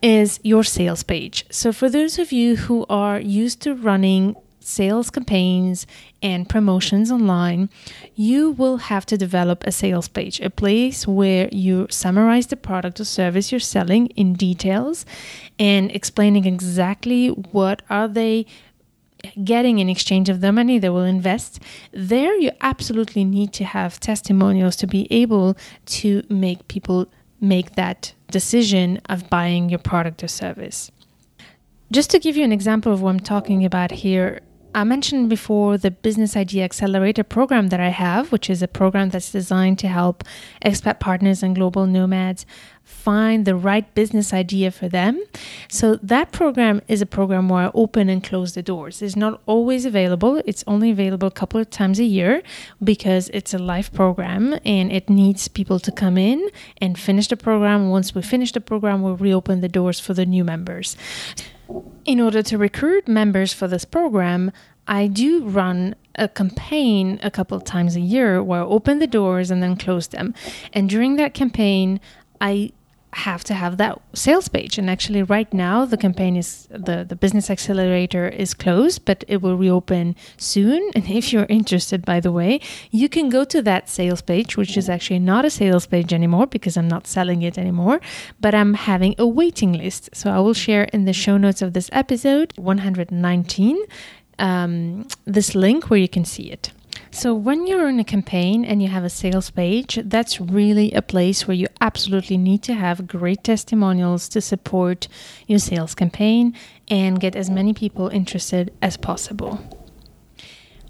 is 0.00 0.38
your 0.44 0.62
sales 0.62 1.02
page. 1.02 1.44
So, 1.50 1.72
for 1.72 1.90
those 1.90 2.20
of 2.20 2.30
you 2.30 2.54
who 2.54 2.86
are 2.88 3.18
used 3.18 3.60
to 3.62 3.74
running 3.74 4.36
sales 4.60 5.10
campaigns 5.10 5.88
and 6.22 6.48
promotions 6.48 7.10
online, 7.10 7.68
you 8.14 8.52
will 8.52 8.76
have 8.76 9.04
to 9.06 9.18
develop 9.18 9.64
a 9.66 9.72
sales 9.72 10.06
page, 10.06 10.40
a 10.40 10.50
place 10.50 11.04
where 11.04 11.48
you 11.50 11.88
summarize 11.90 12.46
the 12.46 12.56
product 12.56 13.00
or 13.00 13.04
service 13.04 13.50
you're 13.50 13.58
selling 13.58 14.06
in 14.08 14.34
details 14.34 15.04
and 15.58 15.90
explaining 15.90 16.44
exactly 16.44 17.28
what 17.28 17.82
are 17.90 18.06
they 18.06 18.46
getting 19.42 19.78
in 19.78 19.88
exchange 19.88 20.28
of 20.28 20.40
the 20.40 20.52
money 20.52 20.78
they 20.78 20.88
will 20.88 21.02
invest 21.02 21.60
there 21.92 22.34
you 22.36 22.50
absolutely 22.60 23.24
need 23.24 23.52
to 23.52 23.64
have 23.64 24.00
testimonials 24.00 24.76
to 24.76 24.86
be 24.86 25.06
able 25.10 25.56
to 25.86 26.22
make 26.28 26.66
people 26.68 27.06
make 27.44 27.74
that 27.74 28.14
decision 28.30 29.00
of 29.08 29.30
buying 29.30 29.68
your 29.68 29.78
product 29.78 30.24
or 30.24 30.28
service. 30.28 30.90
Just 31.92 32.10
to 32.10 32.18
give 32.18 32.36
you 32.36 32.44
an 32.44 32.52
example 32.52 32.92
of 32.92 33.02
what 33.02 33.10
I'm 33.10 33.20
talking 33.20 33.64
about 33.64 33.90
here, 33.90 34.40
I 34.74 34.82
mentioned 34.82 35.30
before 35.30 35.78
the 35.78 35.92
Business 35.92 36.36
Idea 36.36 36.64
Accelerator 36.64 37.22
program 37.22 37.68
that 37.68 37.78
I 37.78 37.90
have, 37.90 38.32
which 38.32 38.50
is 38.50 38.60
a 38.60 38.66
program 38.66 39.10
that's 39.10 39.30
designed 39.30 39.78
to 39.78 39.88
help 39.88 40.24
expat 40.64 40.98
partners 40.98 41.44
and 41.44 41.54
global 41.54 41.86
nomads 41.86 42.44
find 42.82 43.44
the 43.44 43.54
right 43.54 43.94
business 43.94 44.34
idea 44.34 44.72
for 44.72 44.88
them. 44.88 45.22
So, 45.68 45.94
that 46.02 46.32
program 46.32 46.82
is 46.88 47.00
a 47.00 47.06
program 47.06 47.48
where 47.48 47.66
I 47.66 47.70
open 47.72 48.08
and 48.08 48.22
close 48.22 48.54
the 48.54 48.64
doors. 48.64 49.00
It's 49.00 49.14
not 49.14 49.40
always 49.46 49.86
available, 49.86 50.42
it's 50.44 50.64
only 50.66 50.90
available 50.90 51.28
a 51.28 51.30
couple 51.30 51.60
of 51.60 51.70
times 51.70 52.00
a 52.00 52.04
year 52.04 52.42
because 52.82 53.30
it's 53.32 53.54
a 53.54 53.58
live 53.58 53.92
program 53.92 54.58
and 54.64 54.90
it 54.90 55.08
needs 55.08 55.46
people 55.46 55.78
to 55.78 55.92
come 55.92 56.18
in 56.18 56.50
and 56.78 56.98
finish 56.98 57.28
the 57.28 57.36
program. 57.36 57.90
Once 57.90 58.12
we 58.12 58.22
finish 58.22 58.50
the 58.50 58.60
program, 58.60 59.02
we'll 59.02 59.16
reopen 59.16 59.60
the 59.60 59.68
doors 59.68 60.00
for 60.00 60.14
the 60.14 60.26
new 60.26 60.42
members. 60.42 60.96
In 62.04 62.20
order 62.20 62.42
to 62.42 62.58
recruit 62.58 63.08
members 63.08 63.52
for 63.52 63.66
this 63.66 63.84
program, 63.84 64.52
I 64.86 65.06
do 65.06 65.44
run 65.44 65.94
a 66.16 66.28
campaign 66.28 67.18
a 67.22 67.30
couple 67.30 67.56
of 67.56 67.64
times 67.64 67.96
a 67.96 68.00
year 68.00 68.42
where 68.42 68.60
I 68.60 68.64
open 68.64 68.98
the 68.98 69.06
doors 69.06 69.50
and 69.50 69.62
then 69.62 69.76
close 69.76 70.08
them. 70.08 70.34
And 70.72 70.88
during 70.88 71.16
that 71.16 71.34
campaign, 71.34 72.00
I 72.40 72.72
have 73.16 73.44
to 73.44 73.54
have 73.54 73.76
that 73.78 74.00
sales 74.12 74.48
page. 74.48 74.78
And 74.78 74.90
actually, 74.90 75.22
right 75.22 75.52
now, 75.52 75.84
the 75.84 75.96
campaign 75.96 76.36
is 76.36 76.66
the, 76.70 77.04
the 77.08 77.16
business 77.16 77.50
accelerator 77.50 78.28
is 78.28 78.54
closed, 78.54 79.04
but 79.04 79.24
it 79.28 79.42
will 79.42 79.56
reopen 79.56 80.16
soon. 80.36 80.90
And 80.94 81.10
if 81.10 81.32
you're 81.32 81.46
interested, 81.48 82.04
by 82.04 82.20
the 82.20 82.32
way, 82.32 82.60
you 82.90 83.08
can 83.08 83.28
go 83.28 83.44
to 83.44 83.60
that 83.62 83.88
sales 83.88 84.22
page, 84.22 84.56
which 84.56 84.76
is 84.76 84.88
actually 84.88 85.18
not 85.18 85.44
a 85.44 85.50
sales 85.50 85.86
page 85.86 86.12
anymore 86.12 86.46
because 86.46 86.76
I'm 86.76 86.88
not 86.88 87.06
selling 87.06 87.42
it 87.42 87.58
anymore, 87.58 88.00
but 88.40 88.54
I'm 88.54 88.74
having 88.74 89.14
a 89.18 89.26
waiting 89.26 89.72
list. 89.72 90.10
So 90.14 90.30
I 90.30 90.38
will 90.38 90.54
share 90.54 90.84
in 90.84 91.04
the 91.04 91.12
show 91.12 91.36
notes 91.36 91.62
of 91.62 91.72
this 91.72 91.90
episode 91.92 92.52
119 92.56 93.78
um, 94.38 95.06
this 95.24 95.54
link 95.54 95.90
where 95.90 96.00
you 96.00 96.08
can 96.08 96.24
see 96.24 96.50
it. 96.50 96.72
So, 97.14 97.32
when 97.32 97.68
you're 97.68 97.88
in 97.88 98.00
a 98.00 98.04
campaign 98.04 98.64
and 98.64 98.82
you 98.82 98.88
have 98.88 99.04
a 99.04 99.08
sales 99.08 99.48
page, 99.48 100.00
that's 100.04 100.40
really 100.40 100.90
a 100.90 101.00
place 101.00 101.46
where 101.46 101.54
you 101.54 101.68
absolutely 101.80 102.36
need 102.36 102.64
to 102.64 102.74
have 102.74 103.06
great 103.06 103.44
testimonials 103.44 104.28
to 104.30 104.40
support 104.40 105.06
your 105.46 105.60
sales 105.60 105.94
campaign 105.94 106.56
and 106.88 107.20
get 107.20 107.36
as 107.36 107.48
many 107.48 107.72
people 107.72 108.08
interested 108.08 108.72
as 108.82 108.96
possible. 108.96 109.60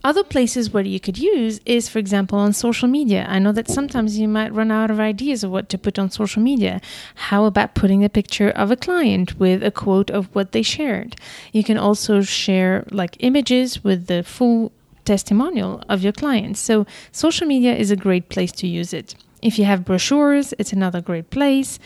Other 0.03 0.25
places 0.25 0.71
where 0.71 0.83
you 0.83 0.99
could 0.99 1.19
use 1.19 1.61
is, 1.67 1.91
for 1.91 1.99
example, 1.99 2.39
on 2.39 2.55
social 2.55 2.89
media. 2.89 3.27
I 3.29 3.39
know 3.39 3.53
that 3.53 3.69
sometimes 3.69 4.19
you 4.19 4.27
might 4.27 4.55
run 4.55 4.71
out 4.71 4.91
of 4.91 5.01
ideas 5.01 5.45
of 5.45 5.51
what 5.51 5.69
to 5.69 5.79
put 5.79 5.99
on 5.99 6.11
social 6.11 6.41
media. 6.41 6.81
How 7.17 7.45
about 7.45 7.75
putting 7.75 8.03
a 8.03 8.09
picture 8.09 8.49
of 8.49 8.71
a 8.71 8.77
client 8.77 9.39
with 9.39 9.63
a 9.63 9.71
quote 9.71 10.11
of 10.11 10.35
what 10.35 10.53
they 10.53 10.63
shared? 10.63 11.17
You 11.53 11.63
can 11.63 11.77
also 11.77 12.23
share 12.23 12.87
like 12.91 13.19
images 13.21 13.85
with 13.85 14.07
the 14.07 14.23
full 14.23 14.73
testimonial 15.05 15.83
of 15.89 16.03
your 16.03 16.13
clients. 16.13 16.61
So, 16.61 16.87
social 17.13 17.47
media 17.47 17.75
is 17.75 17.91
a 17.91 17.97
great 17.97 18.29
place 18.29 18.53
to 18.53 18.67
use 18.67 18.93
it. 18.93 19.15
If 19.43 19.59
you 19.59 19.65
have 19.65 19.85
brochures, 19.85 20.55
it's 20.59 20.73
another 20.73 21.01
great 21.01 21.31
place. 21.31 21.79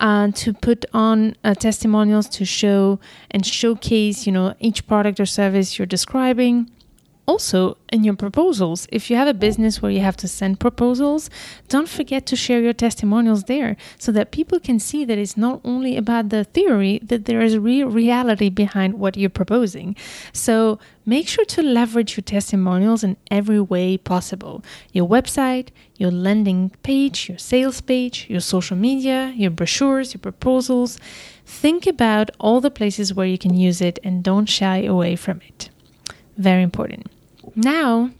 Uh, 0.00 0.30
to 0.32 0.52
put 0.52 0.84
on 0.92 1.36
uh, 1.44 1.54
testimonials 1.54 2.28
to 2.28 2.44
show 2.44 2.98
and 3.30 3.46
showcase, 3.46 4.26
you 4.26 4.32
know, 4.32 4.54
each 4.58 4.86
product 4.88 5.20
or 5.20 5.26
service 5.26 5.78
you're 5.78 5.86
describing. 5.86 6.68
Also, 7.26 7.78
in 7.90 8.04
your 8.04 8.14
proposals, 8.14 8.86
if 8.92 9.08
you 9.08 9.16
have 9.16 9.26
a 9.28 9.32
business 9.32 9.80
where 9.80 9.90
you 9.90 10.00
have 10.00 10.16
to 10.16 10.28
send 10.28 10.60
proposals, 10.60 11.30
don't 11.68 11.88
forget 11.88 12.26
to 12.26 12.36
share 12.36 12.60
your 12.60 12.74
testimonials 12.74 13.44
there 13.44 13.78
so 13.98 14.12
that 14.12 14.30
people 14.30 14.60
can 14.60 14.78
see 14.78 15.06
that 15.06 15.16
it's 15.16 15.34
not 15.34 15.58
only 15.64 15.96
about 15.96 16.28
the 16.28 16.44
theory, 16.44 17.00
that 17.02 17.24
there 17.24 17.40
is 17.40 17.56
real 17.56 17.88
reality 17.88 18.50
behind 18.50 18.94
what 18.94 19.16
you're 19.16 19.30
proposing. 19.30 19.96
So, 20.34 20.78
make 21.06 21.26
sure 21.26 21.46
to 21.46 21.62
leverage 21.62 22.14
your 22.14 22.24
testimonials 22.24 23.02
in 23.02 23.16
every 23.30 23.60
way 23.60 23.96
possible 23.96 24.62
your 24.92 25.08
website, 25.08 25.68
your 25.96 26.10
landing 26.10 26.72
page, 26.82 27.30
your 27.30 27.38
sales 27.38 27.80
page, 27.80 28.26
your 28.28 28.40
social 28.40 28.76
media, 28.76 29.32
your 29.34 29.50
brochures, 29.50 30.12
your 30.12 30.20
proposals. 30.20 30.98
Think 31.46 31.86
about 31.86 32.30
all 32.38 32.60
the 32.60 32.70
places 32.70 33.14
where 33.14 33.26
you 33.26 33.38
can 33.38 33.54
use 33.54 33.80
it 33.80 33.98
and 34.04 34.22
don't 34.22 34.46
shy 34.46 34.82
away 34.82 35.16
from 35.16 35.40
it. 35.48 35.70
Very 36.36 36.62
important. 36.62 37.13
Now, 37.56 38.10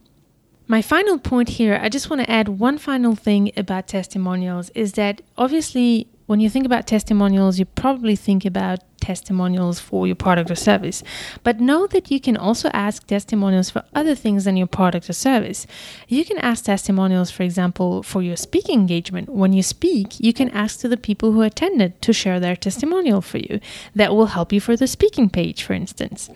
my 0.67 0.81
final 0.81 1.19
point 1.19 1.51
here, 1.51 1.79
I 1.81 1.89
just 1.89 2.09
want 2.09 2.23
to 2.23 2.31
add 2.31 2.49
one 2.49 2.79
final 2.79 3.15
thing 3.15 3.51
about 3.57 3.89
testimonials 3.89 4.71
is 4.71 4.93
that 4.93 5.21
obviously, 5.37 6.09
when 6.27 6.41
you 6.41 6.49
think 6.49 6.65
about 6.65 6.87
testimonials, 6.87 7.59
you 7.59 7.67
probably 7.67 8.17
think 8.17 8.47
about 8.47 8.79
testimonials 9.01 9.79
for 9.79 10.07
your 10.07 10.17
product 10.17 10.51
or 10.51 10.55
service. 10.55 11.03
But 11.43 11.61
know 11.61 11.87
that 11.89 12.11
you 12.11 12.19
can 12.19 12.37
also 12.37 12.71
ask 12.73 13.07
testimonials 13.07 13.69
for 13.69 13.85
other 13.95 14.15
things 14.15 14.45
than 14.45 14.57
your 14.57 14.67
product 14.67 15.11
or 15.11 15.13
service. 15.13 15.67
You 16.09 16.25
can 16.25 16.39
ask 16.39 16.65
testimonials, 16.65 17.31
for 17.31 17.43
example, 17.43 18.03
for 18.03 18.23
your 18.23 18.37
speaking 18.37 18.81
engagement. 18.81 19.29
When 19.29 19.53
you 19.53 19.63
speak, 19.63 20.19
you 20.19 20.33
can 20.33 20.49
ask 20.51 20.81
to 20.81 20.89
the 20.89 20.97
people 20.97 21.33
who 21.33 21.43
attended 21.43 22.01
to 22.01 22.15
share 22.15 22.41
their 22.41 22.57
testimonial 22.57 23.21
for 23.21 23.39
you. 23.39 23.61
That 23.95 24.15
will 24.15 24.27
help 24.27 24.53
you 24.53 24.61
for 24.61 24.77
the 24.77 24.87
speaking 24.87 25.29
page, 25.29 25.63
for 25.63 25.75
instance. 25.75 26.31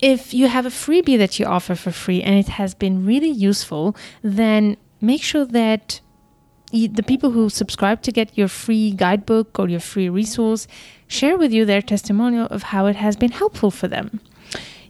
If 0.00 0.32
you 0.32 0.48
have 0.48 0.64
a 0.64 0.70
freebie 0.70 1.18
that 1.18 1.38
you 1.38 1.46
offer 1.46 1.74
for 1.74 1.90
free 1.90 2.22
and 2.22 2.34
it 2.34 2.48
has 2.48 2.74
been 2.74 3.04
really 3.04 3.30
useful, 3.30 3.96
then 4.22 4.76
make 5.00 5.22
sure 5.22 5.44
that 5.44 6.00
the 6.70 7.02
people 7.02 7.30
who 7.30 7.48
subscribe 7.48 8.02
to 8.02 8.12
get 8.12 8.36
your 8.36 8.48
free 8.48 8.92
guidebook 8.92 9.58
or 9.58 9.68
your 9.68 9.80
free 9.80 10.08
resource 10.08 10.68
share 11.06 11.36
with 11.36 11.52
you 11.52 11.64
their 11.64 11.82
testimonial 11.82 12.46
of 12.46 12.64
how 12.64 12.86
it 12.86 12.96
has 12.96 13.16
been 13.16 13.32
helpful 13.32 13.70
for 13.70 13.88
them. 13.88 14.20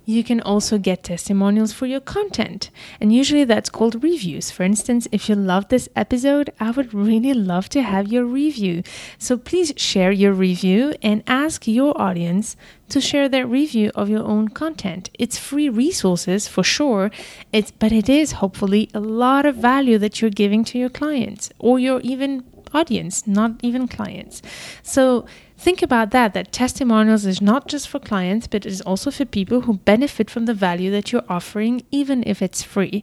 You 0.08 0.24
can 0.24 0.40
also 0.40 0.78
get 0.78 1.02
testimonials 1.02 1.74
for 1.74 1.84
your 1.84 2.00
content, 2.00 2.70
and 2.98 3.12
usually 3.12 3.44
that's 3.44 3.68
called 3.68 4.02
reviews. 4.02 4.50
For 4.50 4.62
instance, 4.62 5.06
if 5.12 5.28
you 5.28 5.34
love 5.34 5.68
this 5.68 5.86
episode, 5.94 6.48
I 6.58 6.70
would 6.70 6.94
really 6.94 7.34
love 7.34 7.68
to 7.68 7.82
have 7.82 8.08
your 8.08 8.24
review. 8.24 8.82
So 9.18 9.36
please 9.36 9.74
share 9.76 10.10
your 10.10 10.32
review 10.32 10.94
and 11.02 11.22
ask 11.26 11.68
your 11.68 11.92
audience 12.00 12.56
to 12.88 13.02
share 13.02 13.28
their 13.28 13.46
review 13.46 13.90
of 13.94 14.08
your 14.08 14.24
own 14.24 14.48
content. 14.48 15.10
It's 15.18 15.36
free 15.36 15.68
resources 15.68 16.48
for 16.48 16.64
sure, 16.64 17.10
it's 17.52 17.70
but 17.70 17.92
it 17.92 18.08
is 18.08 18.40
hopefully 18.40 18.88
a 18.94 19.00
lot 19.00 19.44
of 19.44 19.56
value 19.56 19.98
that 19.98 20.22
you're 20.22 20.30
giving 20.30 20.64
to 20.64 20.78
your 20.78 20.88
clients 20.88 21.50
or 21.58 21.78
your 21.78 22.00
even 22.00 22.44
audience, 22.72 23.26
not 23.26 23.60
even 23.62 23.86
clients. 23.86 24.40
So 24.82 25.26
think 25.58 25.82
about 25.82 26.10
that 26.12 26.34
that 26.34 26.52
testimonials 26.52 27.26
is 27.26 27.42
not 27.42 27.68
just 27.68 27.88
for 27.88 27.98
clients, 27.98 28.46
but 28.46 28.64
it 28.64 28.72
is 28.72 28.80
also 28.82 29.10
for 29.10 29.24
people 29.24 29.62
who 29.62 29.74
benefit 29.74 30.30
from 30.30 30.46
the 30.46 30.54
value 30.54 30.90
that 30.92 31.12
you're 31.12 31.24
offering, 31.28 31.82
even 31.90 32.22
if 32.26 32.40
it's 32.40 32.62
free. 32.62 33.02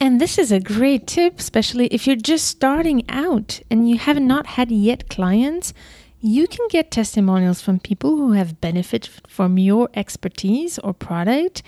And 0.00 0.20
this 0.20 0.38
is 0.38 0.52
a 0.52 0.60
great 0.60 1.06
tip, 1.06 1.40
especially 1.40 1.86
if 1.86 2.06
you're 2.06 2.14
just 2.14 2.46
starting 2.46 3.08
out 3.08 3.60
and 3.70 3.90
you 3.90 3.98
have 3.98 4.20
not 4.20 4.46
had 4.46 4.70
yet 4.70 5.08
clients. 5.08 5.74
You 6.20 6.46
can 6.46 6.66
get 6.68 6.90
testimonials 6.90 7.60
from 7.60 7.80
people 7.80 8.16
who 8.16 8.32
have 8.32 8.60
benefited 8.60 9.10
from 9.26 9.58
your 9.58 9.88
expertise 9.94 10.78
or 10.78 10.92
product 10.92 11.62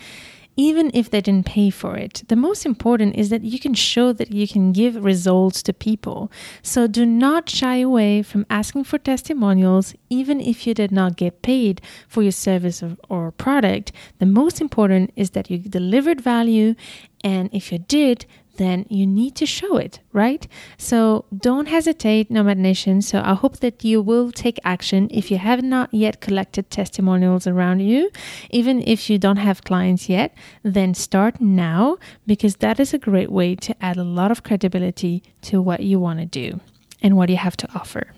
even 0.60 0.90
if 0.92 1.08
they 1.08 1.22
didn't 1.22 1.46
pay 1.46 1.70
for 1.70 1.96
it. 1.96 2.22
The 2.28 2.36
most 2.36 2.66
important 2.66 3.16
is 3.16 3.30
that 3.30 3.42
you 3.42 3.58
can 3.58 3.72
show 3.72 4.12
that 4.12 4.30
you 4.30 4.46
can 4.46 4.72
give 4.72 5.02
results 5.12 5.62
to 5.62 5.72
people. 5.72 6.30
So 6.62 6.86
do 6.86 7.06
not 7.06 7.48
shy 7.48 7.76
away 7.78 8.22
from 8.22 8.44
asking 8.50 8.84
for 8.84 8.98
testimonials, 8.98 9.94
even 10.10 10.38
if 10.38 10.66
you 10.66 10.74
did 10.74 10.92
not 10.92 11.16
get 11.16 11.40
paid 11.40 11.80
for 12.08 12.22
your 12.22 12.32
service 12.32 12.82
or, 13.08 13.30
product. 13.30 13.92
The 14.18 14.26
most 14.26 14.60
important 14.60 15.12
is 15.16 15.30
that 15.30 15.50
you 15.50 15.58
delivered 15.58 16.20
value, 16.20 16.74
and 17.22 17.50
if 17.52 17.70
you 17.72 17.78
did, 17.78 18.26
then 18.56 18.84
you 18.90 19.06
need 19.06 19.34
to 19.36 19.46
show 19.46 19.76
it, 19.76 20.00
right? 20.12 20.46
So 20.76 21.24
don't 21.34 21.66
hesitate, 21.66 22.30
Nomad 22.30 22.58
Nation. 22.58 23.00
So 23.00 23.22
I 23.24 23.32
hope 23.32 23.60
that 23.60 23.82
you 23.84 24.02
will 24.02 24.30
take 24.30 24.58
action 24.64 25.08
if 25.10 25.30
you 25.30 25.38
have 25.38 25.62
not 25.62 25.92
yet 25.94 26.20
collected 26.20 26.70
testimonials 26.70 27.46
around 27.46 27.80
you. 27.80 28.10
Even 28.50 28.82
if 28.82 29.08
you 29.08 29.18
don't 29.18 29.38
have 29.38 29.64
clients 29.64 30.10
yet, 30.10 30.34
then 30.62 30.92
start 30.92 31.40
now 31.40 31.96
because 32.26 32.56
that 32.56 32.78
is 32.78 32.92
a 32.92 32.98
great 32.98 33.32
way 33.32 33.54
to 33.54 33.74
add 33.82 33.96
a 33.96 34.04
lot 34.04 34.30
of 34.30 34.42
credibility 34.42 35.22
to 35.42 35.62
what 35.62 35.80
you 35.80 35.98
want 35.98 36.18
to 36.18 36.26
do 36.26 36.60
and 37.02 37.16
what 37.16 37.30
you 37.30 37.36
have 37.36 37.56
to 37.56 37.68
offer. 37.74 38.12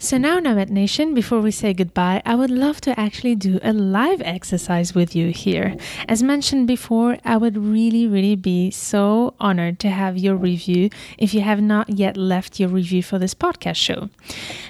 So 0.00 0.16
now, 0.16 0.38
Nomad 0.38 0.70
Nation, 0.70 1.12
before 1.12 1.40
we 1.40 1.50
say 1.50 1.74
goodbye, 1.74 2.22
I 2.24 2.36
would 2.36 2.52
love 2.52 2.80
to 2.82 2.98
actually 2.98 3.34
do 3.34 3.58
a 3.64 3.72
live 3.72 4.22
exercise 4.22 4.94
with 4.94 5.16
you 5.16 5.30
here. 5.32 5.74
As 6.08 6.22
mentioned 6.22 6.68
before, 6.68 7.18
I 7.24 7.36
would 7.36 7.56
really, 7.56 8.06
really 8.06 8.36
be 8.36 8.70
so 8.70 9.34
honored 9.40 9.80
to 9.80 9.90
have 9.90 10.16
your 10.16 10.36
review 10.36 10.90
if 11.18 11.34
you 11.34 11.40
have 11.40 11.60
not 11.60 11.90
yet 11.90 12.16
left 12.16 12.60
your 12.60 12.68
review 12.68 13.02
for 13.02 13.18
this 13.18 13.34
podcast 13.34 13.74
show. 13.74 14.08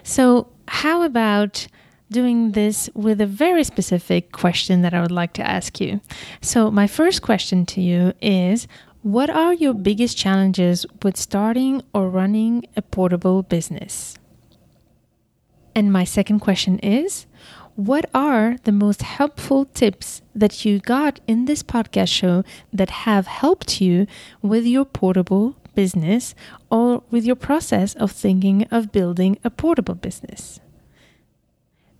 So, 0.02 0.48
how 0.66 1.02
about 1.02 1.66
doing 2.10 2.52
this 2.52 2.88
with 2.94 3.20
a 3.20 3.26
very 3.26 3.64
specific 3.64 4.32
question 4.32 4.80
that 4.80 4.94
I 4.94 5.02
would 5.02 5.12
like 5.12 5.34
to 5.34 5.46
ask 5.46 5.78
you? 5.78 6.00
So, 6.40 6.70
my 6.70 6.86
first 6.86 7.20
question 7.20 7.66
to 7.66 7.82
you 7.82 8.14
is 8.22 8.66
What 9.02 9.28
are 9.28 9.52
your 9.52 9.74
biggest 9.74 10.16
challenges 10.16 10.86
with 11.02 11.18
starting 11.18 11.82
or 11.92 12.08
running 12.08 12.64
a 12.78 12.80
portable 12.80 13.42
business? 13.42 14.16
And 15.78 15.92
my 15.92 16.02
second 16.02 16.40
question 16.40 16.80
is 16.80 17.26
What 17.76 18.10
are 18.12 18.56
the 18.64 18.72
most 18.72 19.02
helpful 19.02 19.64
tips 19.66 20.22
that 20.34 20.64
you 20.64 20.80
got 20.80 21.20
in 21.28 21.44
this 21.44 21.62
podcast 21.62 22.08
show 22.08 22.42
that 22.72 23.06
have 23.06 23.28
helped 23.28 23.80
you 23.80 24.08
with 24.42 24.66
your 24.66 24.84
portable 24.84 25.54
business 25.76 26.34
or 26.68 27.04
with 27.12 27.24
your 27.24 27.36
process 27.36 27.94
of 27.94 28.10
thinking 28.10 28.64
of 28.72 28.90
building 28.90 29.38
a 29.44 29.50
portable 29.50 29.94
business? 29.94 30.58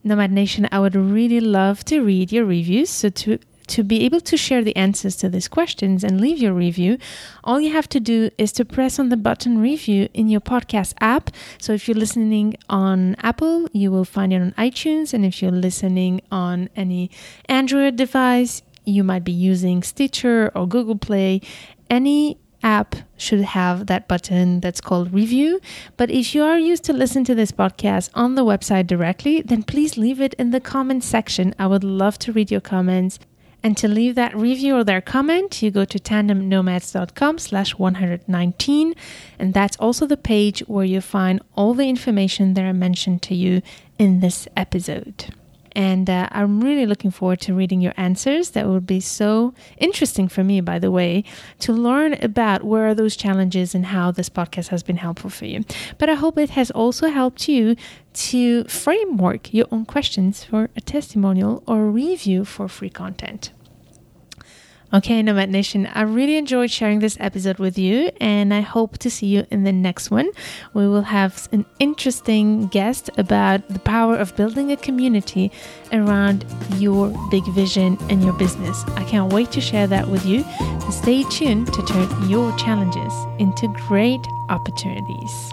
Nomad 0.03 0.33
Nation, 0.33 0.67
I 0.73 0.81
would 0.81 0.97
really 0.97 1.39
love 1.39 1.85
to 1.85 2.01
read 2.01 2.33
your 2.33 2.47
reviews. 2.47 2.91
So 2.91 3.11
to 3.11 3.39
to 3.69 3.85
be 3.85 4.05
able 4.05 4.21
to 4.21 4.37
share 4.37 4.63
the 4.63 4.77
answers 4.77 5.17
to 5.17 5.29
these 5.29 5.49
questions 5.49 6.05
and 6.05 6.21
leave 6.21 6.39
your 6.39 6.53
review, 6.53 6.99
all 7.45 7.61
you 7.61 7.73
have 7.73 7.89
to 7.91 8.01
do 8.01 8.31
is 8.39 8.53
to 8.53 8.65
press 8.65 8.99
on 8.99 9.09
the 9.09 9.17
button 9.17 9.59
review 9.59 10.09
in 10.15 10.29
your 10.29 10.41
podcast 10.41 10.95
app. 11.01 11.31
So 11.59 11.73
if 11.73 11.87
you're 11.87 11.97
listening 11.97 12.57
on 12.69 13.15
Apple, 13.17 13.69
you 13.73 13.91
will 13.91 14.05
find 14.05 14.33
it 14.33 14.41
on 14.41 14.53
iTunes. 14.53 15.15
And 15.15 15.25
if 15.25 15.43
you're 15.43 15.51
listening 15.51 16.21
on 16.31 16.69
any 16.77 17.11
Android 17.49 17.97
device, 17.97 18.63
you 18.85 19.05
might 19.05 19.25
be 19.25 19.33
using 19.33 19.83
Stitcher 19.83 20.51
or 20.55 20.67
Google 20.67 20.97
Play. 20.97 21.43
Any 21.91 22.39
app 22.63 22.97
should 23.17 23.41
have 23.41 23.87
that 23.87 24.09
button 24.09 24.61
that's 24.61 24.81
called 24.81 25.13
review. 25.13 25.61
But 25.97 26.11
if 26.11 26.35
you 26.35 26.43
are 26.43 26.59
used 26.59 26.85
to 26.85 26.93
listen 26.93 27.25
to 27.25 27.35
this 27.35 27.53
podcast 27.53 28.11
on 28.15 28.35
the 28.35 28.45
website 28.45 28.87
directly, 28.87 29.43
then 29.43 29.63
please 29.63 29.97
leave 29.97 30.21
it 30.21 30.35
in 30.35 30.51
the 30.51 30.61
comment 30.61 31.05
section. 31.05 31.55
I 31.59 31.67
would 31.67 31.85
love 31.85 32.19
to 32.21 32.33
read 32.33 32.51
your 32.51 32.61
comments. 32.61 33.19
And 33.63 33.77
to 33.79 33.89
leave 33.89 34.15
that 34.15 34.37
review 34.37 34.77
or 34.77 34.85
their 34.85 35.01
comment, 35.01 35.63
you 35.63 35.71
go 35.71 35.85
to 35.85 35.99
tandemnomads.com 35.99 37.39
slash 37.39 37.75
119. 37.75 38.95
And 39.39 39.55
that's 39.55 39.77
also 39.79 40.07
the 40.07 40.17
page 40.17 40.61
where 40.61 40.85
you 40.85 41.01
find 41.01 41.41
all 41.57 41.75
the 41.75 41.89
information 41.89 42.55
that 42.55 42.65
I 42.65 42.73
mentioned 42.73 43.23
to 43.23 43.35
you 43.35 43.63
in 43.99 44.21
this 44.21 44.47
episode. 44.57 45.35
And 45.73 46.09
uh, 46.09 46.29
I'm 46.33 46.61
really 46.61 46.87
looking 46.87 47.11
forward 47.11 47.41
to 47.43 47.55
reading 47.55 47.81
your 47.81 47.95
answers. 47.97 48.51
That 48.51 48.67
would 48.67 48.87
be 48.87 49.01
so 49.01 49.55
interesting 49.79 50.29
for 50.29 50.45
me, 50.45 50.61
by 50.61 50.79
the 50.79 50.91
way, 50.91 51.25
to 51.61 51.73
learn 51.73 52.15
about 52.15 52.65
where 52.65 52.89
are 52.89 52.95
those 52.95 53.17
challenges 53.17 53.75
and 53.75 53.87
how 53.87 54.11
this 54.11 54.29
podcast 54.29 54.69
has 54.69 54.83
been 54.83 54.97
helpful 54.97 55.31
for 55.31 55.47
you. 55.47 55.65
But 55.99 56.09
I 56.09 56.15
hope 56.15 56.39
it 56.39 56.51
has 56.51 56.71
also 56.71 57.09
helped 57.09 57.49
you 57.49 57.77
to 58.15 58.65
framework 58.65 59.53
your 59.55 59.67
own 59.71 59.85
questions 59.85 60.45
for 60.45 60.71
a 60.77 60.81
testimonial 60.81 61.63
or 61.67 61.87
review 61.91 62.45
for 62.45 62.69
free 62.69 62.91
content. 62.91 63.53
Okay, 64.91 65.23
Nomad 65.23 65.51
Nation, 65.51 65.87
I 65.93 66.01
really 66.01 66.39
enjoyed 66.39 66.71
sharing 66.71 67.01
this 67.01 67.19
episode 67.21 67.59
with 67.59 67.77
you, 67.77 68.11
and 68.23 68.55
I 68.55 68.63
hope 68.63 68.97
to 68.99 69.11
see 69.11 69.27
you 69.27 69.47
in 69.51 69.65
the 69.65 69.73
next 69.73 70.11
one. 70.11 70.31
We 70.73 70.89
will 70.89 71.03
have 71.03 71.47
an 71.53 71.67
interesting 71.79 72.69
guest 72.69 73.11
about 73.19 73.69
the 73.69 73.81
power 73.81 74.17
of 74.17 74.35
building 74.35 74.73
a 74.73 74.79
community 74.79 75.53
around 75.93 76.47
your 76.77 77.13
big 77.31 77.45
vision 77.49 77.99
and 78.09 78.25
your 78.25 78.33
business. 78.33 78.83
I 78.97 79.05
can't 79.05 79.31
wait 79.31 79.53
to 79.53 79.61
share 79.61 79.87
that 79.89 80.09
with 80.09 80.25
you. 80.25 80.43
Stay 80.91 81.23
tuned 81.25 81.67
to 81.75 81.83
turn 81.85 82.31
your 82.31 82.57
challenges 82.57 83.13
into 83.39 83.69
great 83.87 84.27
opportunities. 84.49 85.53